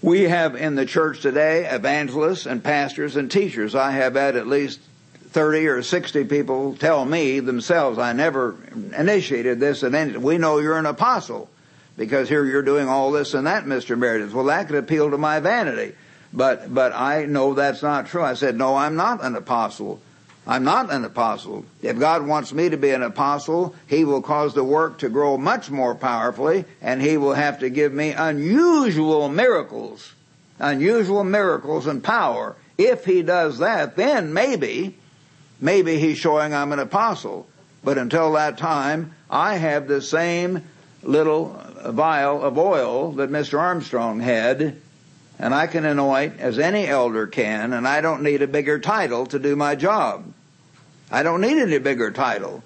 [0.00, 3.74] We have in the church today evangelists and pastors and teachers.
[3.74, 4.80] I have had at least
[5.30, 8.56] 30 or 60 people tell me themselves, I never
[8.96, 11.50] initiated this and then we know you're an apostle
[11.96, 13.98] because here you're doing all this and that, Mr.
[13.98, 14.32] Meredith.
[14.32, 15.94] Well, that could appeal to my vanity.
[16.32, 18.22] But, but I know that's not true.
[18.22, 20.00] I said, no, I'm not an apostle.
[20.46, 21.66] I'm not an apostle.
[21.82, 25.36] If God wants me to be an apostle, He will cause the work to grow
[25.36, 30.14] much more powerfully and He will have to give me unusual miracles,
[30.58, 32.56] unusual miracles and power.
[32.78, 34.96] If He does that, then maybe
[35.60, 37.48] maybe he's showing I'm an apostle.
[37.84, 40.64] But until that time, I have the same
[41.02, 43.58] little vial of oil that Mr.
[43.58, 44.76] Armstrong had,
[45.38, 49.26] and I can anoint as any elder can, and I don't need a bigger title
[49.26, 50.24] to do my job.
[51.10, 52.62] I don't need any bigger title,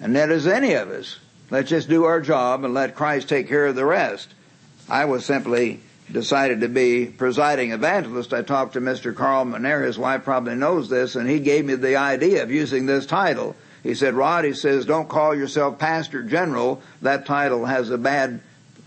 [0.00, 1.18] and that is any of us.
[1.50, 4.32] Let's just do our job and let Christ take care of the rest.
[4.88, 5.80] I was simply
[6.12, 8.32] decided to be presiding evangelist.
[8.32, 9.14] I talked to Mr.
[9.14, 12.86] Carl McNair, his wife probably knows this, and he gave me the idea of using
[12.86, 13.56] this title.
[13.82, 16.80] He said, Rod, he says, don't call yourself Pastor General.
[17.00, 18.40] That title has a bad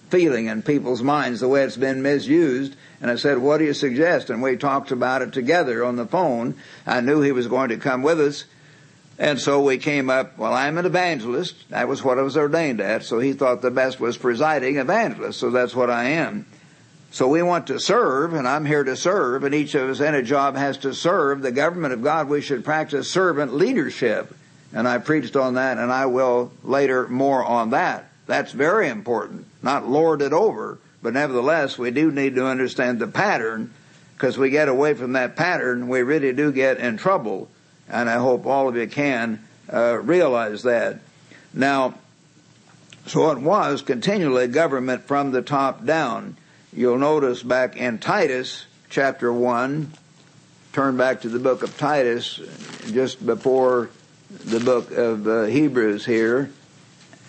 [0.10, 2.76] feeling in people's minds the way it's been misused.
[3.02, 4.30] And I said, what do you suggest?
[4.30, 6.56] And we talked about it together on the phone.
[6.88, 8.45] I knew he was going to come with us.
[9.18, 11.69] And so we came up, well, I'm an evangelist.
[11.69, 13.03] That was what I was ordained at.
[13.03, 15.39] So he thought the best was presiding evangelist.
[15.39, 16.45] So that's what I am.
[17.16, 20.14] So we want to serve, and I'm here to serve, and each of us in
[20.14, 22.28] a job has to serve the government of God.
[22.28, 24.36] We should practice servant leadership.
[24.74, 28.10] And I preached on that, and I will later more on that.
[28.28, 29.46] That's very important.
[29.64, 33.74] Not lord it over, but nevertheless, we do need to understand the pattern,
[34.18, 37.48] because we get away from that pattern, we really do get in trouble.
[37.88, 39.40] And I hope all of you can
[39.72, 41.00] uh, realize that.
[41.54, 41.94] Now,
[43.06, 46.36] so it was continually government from the top down.
[46.76, 49.93] You'll notice back in Titus chapter 1,
[50.73, 52.41] turn back to the book of Titus,
[52.91, 53.89] just before
[54.30, 56.52] the book of uh, Hebrews here,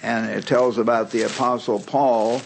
[0.03, 2.43] and it tells about the Apostle Paul.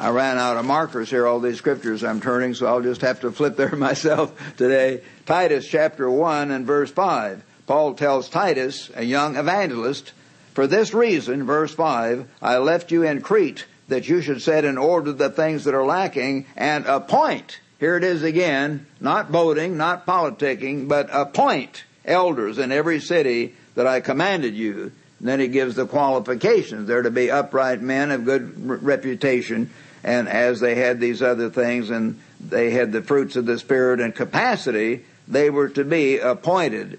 [0.00, 3.20] I ran out of markers here, all these scriptures I'm turning, so I'll just have
[3.20, 5.02] to flip there myself today.
[5.26, 7.44] Titus chapter 1 and verse 5.
[7.66, 10.12] Paul tells Titus, a young evangelist,
[10.54, 14.78] for this reason, verse 5, I left you in Crete that you should set in
[14.78, 17.60] order the things that are lacking and appoint.
[17.78, 23.86] Here it is again, not voting, not politicking, but appoint elders in every city that
[23.86, 24.92] I commanded you.
[25.18, 26.88] And then he gives the qualifications.
[26.88, 29.70] They're to be upright men of good reputation.
[30.02, 34.00] And as they had these other things and they had the fruits of the Spirit
[34.00, 36.98] and capacity, they were to be appointed.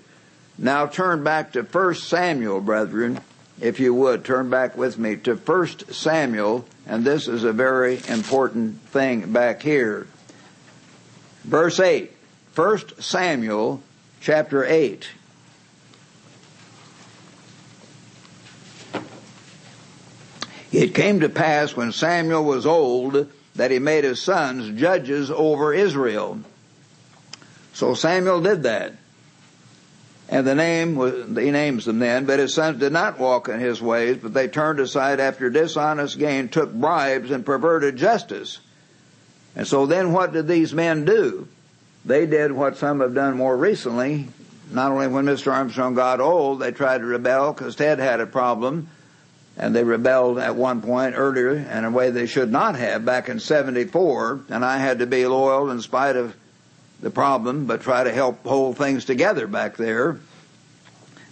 [0.57, 3.19] Now turn back to 1 Samuel, brethren,
[3.63, 4.25] if you would.
[4.25, 9.63] Turn back with me to 1 Samuel and this is a very important thing back
[9.63, 10.05] here.
[11.45, 12.11] Verse 8.
[12.55, 13.81] 1 Samuel
[14.19, 15.07] chapter 8.
[20.73, 25.73] It came to pass when Samuel was old that he made his sons judges over
[25.73, 26.39] Israel.
[27.73, 28.93] So Samuel did that.
[30.29, 30.95] And the name
[31.37, 34.47] he names them then, but his sons did not walk in his ways, but they
[34.47, 38.59] turned aside after dishonest gain, took bribes, and perverted justice.
[39.55, 41.47] And so then what did these men do?
[42.05, 44.27] They did what some have done more recently.
[44.71, 45.51] Not only when Mr.
[45.51, 48.87] Armstrong got old, they tried to rebel because Ted had a problem,
[49.57, 53.29] and they rebelled at one point earlier in a way they should not have back
[53.29, 56.35] in 74, and I had to be loyal in spite of
[57.03, 60.19] the problem, but try to help hold things together back there.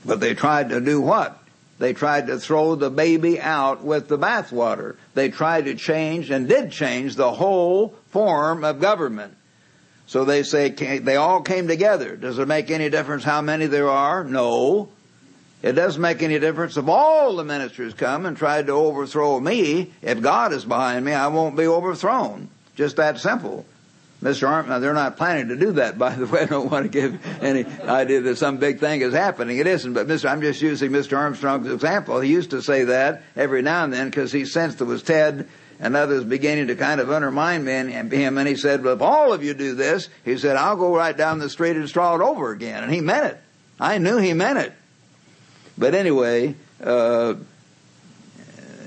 [0.06, 1.38] But they tried to do what?
[1.80, 4.98] They tried to throw the baby out with the bathwater.
[5.16, 9.36] They tried to change and did change the whole form of government.
[10.06, 12.18] So they say they all came together.
[12.18, 14.24] Does it make any difference how many there are?
[14.26, 14.90] No.
[15.64, 19.94] It doesn't make any difference if all the ministers come and tried to overthrow me.
[20.02, 22.50] If God is behind me, I won't be overthrown.
[22.76, 23.66] Just that simple.
[24.22, 24.48] Mr.
[24.48, 26.42] Arm, now they're not planning to do that, by the way.
[26.42, 29.58] I don't want to give any idea that some big thing is happening.
[29.58, 30.30] It isn't, but Mr.
[30.30, 31.18] I'm just using Mr.
[31.18, 32.20] Armstrong's example.
[32.20, 35.48] He used to say that every now and then because he sensed it was Ted
[35.80, 38.38] and others beginning to kind of undermine him.
[38.38, 41.18] And he said, well, if all of you do this, he said, I'll go right
[41.18, 42.84] down the street and straw it over again.
[42.84, 43.42] And he meant it.
[43.80, 44.74] I knew he meant it.
[45.80, 46.54] But anyway,
[46.84, 47.34] uh,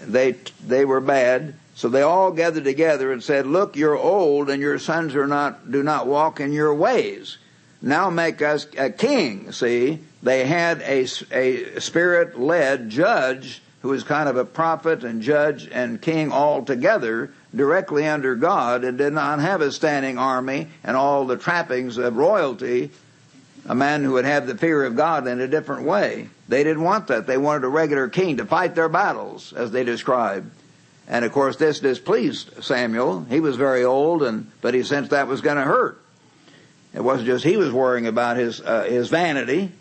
[0.06, 0.32] they,
[0.64, 1.54] they were bad.
[1.74, 5.70] So they all gathered together and said, Look, you're old and your sons are not,
[5.70, 7.38] do not walk in your ways.
[7.82, 9.52] Now make us a king.
[9.52, 15.20] See, they had a, a spirit led judge who was kind of a prophet and
[15.20, 20.68] judge and king all together directly under God and did not have a standing army
[20.82, 22.90] and all the trappings of royalty.
[23.66, 26.28] A man who would have the fear of God in a different way.
[26.48, 27.26] They didn't want that.
[27.26, 30.50] They wanted a regular king to fight their battles, as they described.
[31.06, 33.24] And of course, this displeased Samuel.
[33.28, 36.00] He was very old, and but he sensed that was going to hurt.
[36.94, 39.72] It wasn't just he was worrying about his uh, his vanity.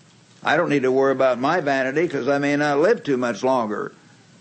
[0.43, 3.43] I don't need to worry about my vanity because I may not live too much
[3.43, 3.93] longer.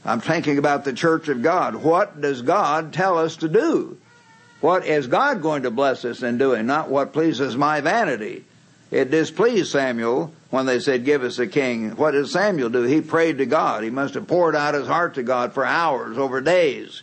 [0.04, 1.76] I'm thinking about the church of God.
[1.76, 3.96] What does God tell us to do?
[4.60, 6.66] What is God going to bless us in doing?
[6.66, 8.44] Not what pleases my vanity.
[8.92, 11.96] It displeased Samuel when they said, give us a king.
[11.96, 12.82] What did Samuel do?
[12.82, 13.82] He prayed to God.
[13.82, 17.02] He must have poured out his heart to God for hours, over days.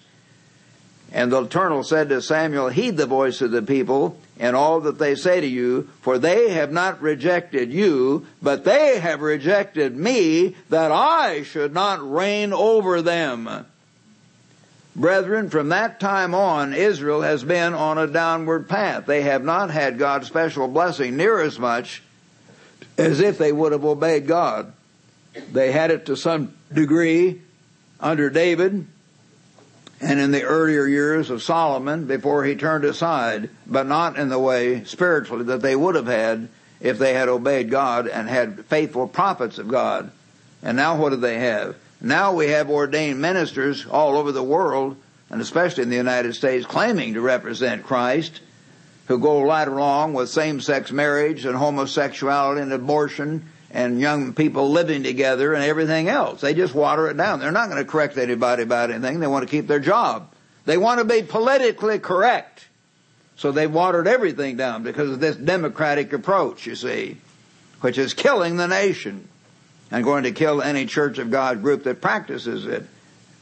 [1.12, 5.00] And the Eternal said to Samuel, heed the voice of the people and all that
[5.00, 10.56] they say to you, for they have not rejected you, but they have rejected me,
[10.70, 13.66] that I should not reign over them.
[14.96, 19.06] Brethren, from that time on, Israel has been on a downward path.
[19.06, 22.02] They have not had God's special blessing near as much
[22.98, 24.74] as if they would have obeyed God.
[25.52, 27.42] They had it to some degree
[28.00, 28.86] under David
[30.02, 34.40] and in the earlier years of Solomon before he turned aside, but not in the
[34.40, 36.50] way spiritually that they would have had
[36.80, 40.12] if they had obeyed God and had faithful prophets of God.
[40.64, 41.76] And now what do they have?
[42.02, 44.96] Now we have ordained ministers all over the world,
[45.30, 48.40] and especially in the United States, claiming to represent Christ,
[49.08, 55.04] who go right along with same-sex marriage and homosexuality and abortion and young people living
[55.04, 56.42] together and everything else.
[56.42, 57.40] They just water it down.
[57.40, 59.20] They're not going to correct anybody about anything.
[59.20, 60.32] They want to keep their job.
[60.66, 62.68] They want to be politically correct.
[63.36, 67.18] So they've watered everything down because of this democratic approach, you see,
[67.82, 69.28] which is killing the nation
[69.92, 72.86] and going to kill any Church of God group that practices it.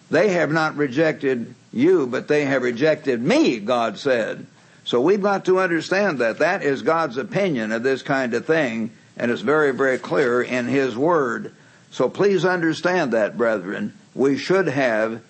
[0.09, 4.45] They have not rejected you, but they have rejected me, God said.
[4.85, 6.39] So we've got to understand that.
[6.39, 10.67] That is God's opinion of this kind of thing, and it's very, very clear in
[10.67, 11.53] His Word.
[11.91, 13.93] So please understand that, brethren.
[14.15, 15.21] We should have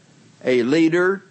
[0.46, 1.24] a leader,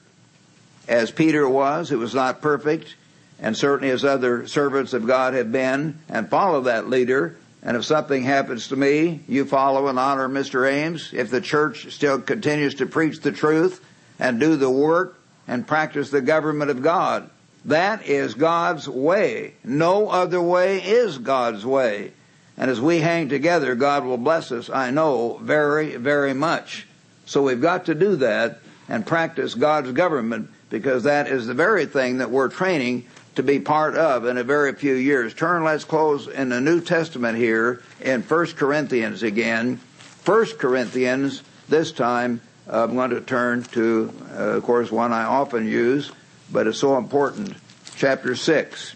[0.89, 2.97] as Peter was, who was not perfect,
[3.41, 7.37] and certainly as other servants of God have been, and follow that leader
[7.67, 10.71] and if something happens to me, you follow and honor Mr.
[10.71, 11.11] Ames.
[11.13, 13.85] If the church still continues to preach the truth
[14.21, 15.19] and do the work
[15.49, 17.29] and practice the government of God,
[17.65, 19.55] that is God's way.
[19.65, 22.13] No other way is God's way.
[22.57, 26.87] And as we hang together, God will bless us, I know, very, very much.
[27.27, 31.87] So we've got to do that and practice God's government because that is the very
[31.87, 33.07] thing that we're training
[33.37, 35.35] to be part of in a very few years.
[35.35, 39.79] Turn, let's close in the New Testament here in 1 Corinthians again.
[40.25, 45.69] 1 Corinthians, this time, I'm going to turn to, uh, of course, one I often
[45.69, 46.11] use,
[46.51, 47.55] but it's so important.
[47.97, 48.93] Chapter 6.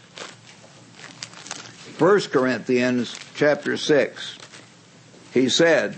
[1.98, 4.38] 1 Corinthians chapter 6.
[5.34, 5.94] He said,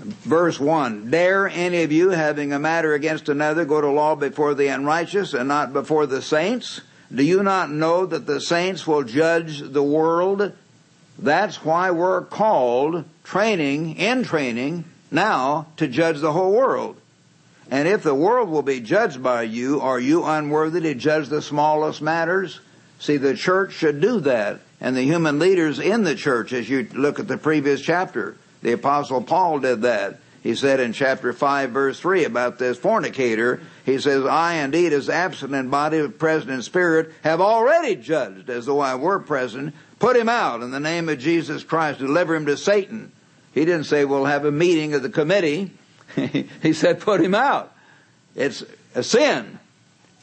[0.00, 4.54] verse 1, Dare any of you, having a matter against another, go to law before
[4.54, 6.80] the unrighteous and not before the saints?
[7.14, 10.52] Do you not know that the saints will judge the world?
[11.18, 17.00] That's why we're called training, in training, now to judge the whole world.
[17.70, 21.42] And if the world will be judged by you, are you unworthy to judge the
[21.42, 22.60] smallest matters?
[22.98, 24.60] See, the church should do that.
[24.80, 28.72] And the human leaders in the church, as you look at the previous chapter, the
[28.72, 30.18] apostle Paul did that.
[30.42, 35.08] He said in chapter 5 verse 3 about this fornicator, he says, I indeed as
[35.08, 39.74] absent in body present in spirit have already judged as though I were present.
[39.98, 41.98] Put him out in the name of Jesus Christ.
[41.98, 43.12] Deliver him to Satan.
[43.54, 45.72] He didn't say we'll have a meeting of the committee.
[46.62, 47.72] he said put him out.
[48.34, 48.62] It's
[48.94, 49.58] a sin.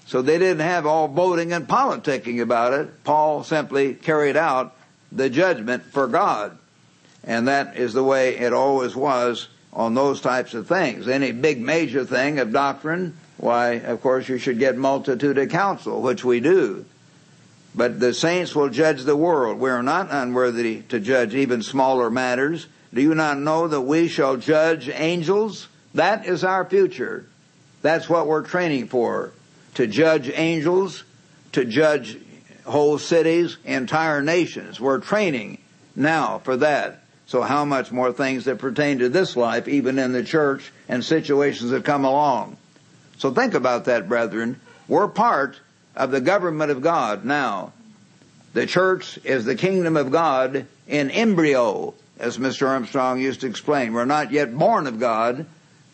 [0.06, 3.04] So they didn't have all voting and politicking about it.
[3.04, 4.76] Paul simply carried out
[5.12, 6.58] the judgment for God.
[7.24, 11.08] And that is the way it always was on those types of things.
[11.08, 16.02] Any big major thing of doctrine, why, of course, you should get multitude of counsel,
[16.02, 16.86] which we do.
[17.76, 19.60] But the saints will judge the world.
[19.60, 22.68] We are not unworthy to judge even smaller matters.
[22.94, 25.68] Do you not know that we shall judge angels?
[25.96, 27.26] That is our future.
[27.82, 29.32] That's what we're training for.
[29.76, 31.04] To judge angels,
[31.54, 32.18] to judge
[32.66, 34.80] whole cities, entire nations.
[34.80, 35.58] We're training
[35.96, 37.03] now for that.
[37.26, 41.04] So how much more things that pertain to this life, even in the church and
[41.04, 42.58] situations that come along.
[43.18, 44.60] So think about that, brethren.
[44.88, 45.60] We're part
[45.96, 47.72] of the government of God now.
[48.54, 52.68] The church is the kingdom of God in embryo, as Mr.
[52.68, 53.94] Armstrong used to explain.
[53.94, 55.46] We're not yet born of God,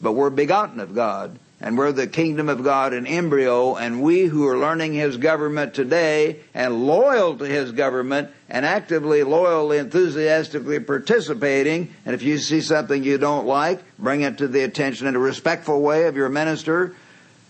[0.01, 4.25] but we're begotten of God and we're the kingdom of God in embryo, and we
[4.25, 10.79] who are learning His government today and loyal to His government and actively, loyally, enthusiastically
[10.79, 15.15] participating, and if you see something you don't like, bring it to the attention in
[15.15, 16.95] a respectful way of your minister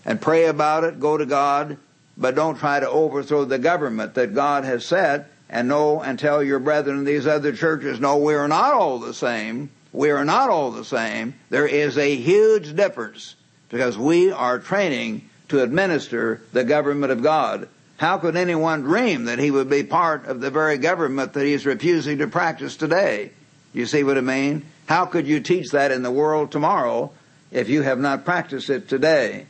[0.04, 1.76] and pray about it, go to God,
[2.16, 6.42] but don't try to overthrow the government that God has set and know and tell
[6.42, 9.70] your brethren in these other churches, no, we are not all the same.
[9.92, 11.34] We are not all the same.
[11.48, 13.34] There is a huge difference
[13.70, 17.68] because we are training to administer the government of God.
[17.96, 21.52] How could anyone dream that he would be part of the very government that he
[21.52, 23.30] is refusing to practice today?
[23.72, 24.64] You see what I mean?
[24.86, 27.12] How could you teach that in the world tomorrow
[27.50, 29.46] if you have not practiced it today?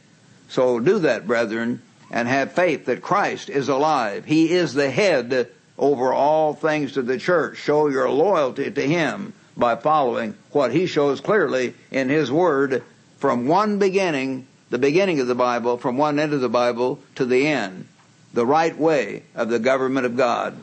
[0.48, 1.80] So do that, brethren,
[2.10, 4.24] and have faith that Christ is alive.
[4.24, 5.48] He is the head
[5.78, 7.56] over all things to the church.
[7.56, 12.82] Show your loyalty to Him by following what He shows clearly in His Word
[13.20, 17.26] from one beginning, the beginning of the Bible, from one end of the Bible to
[17.26, 17.86] the end.
[18.32, 20.56] The right way of the government of God.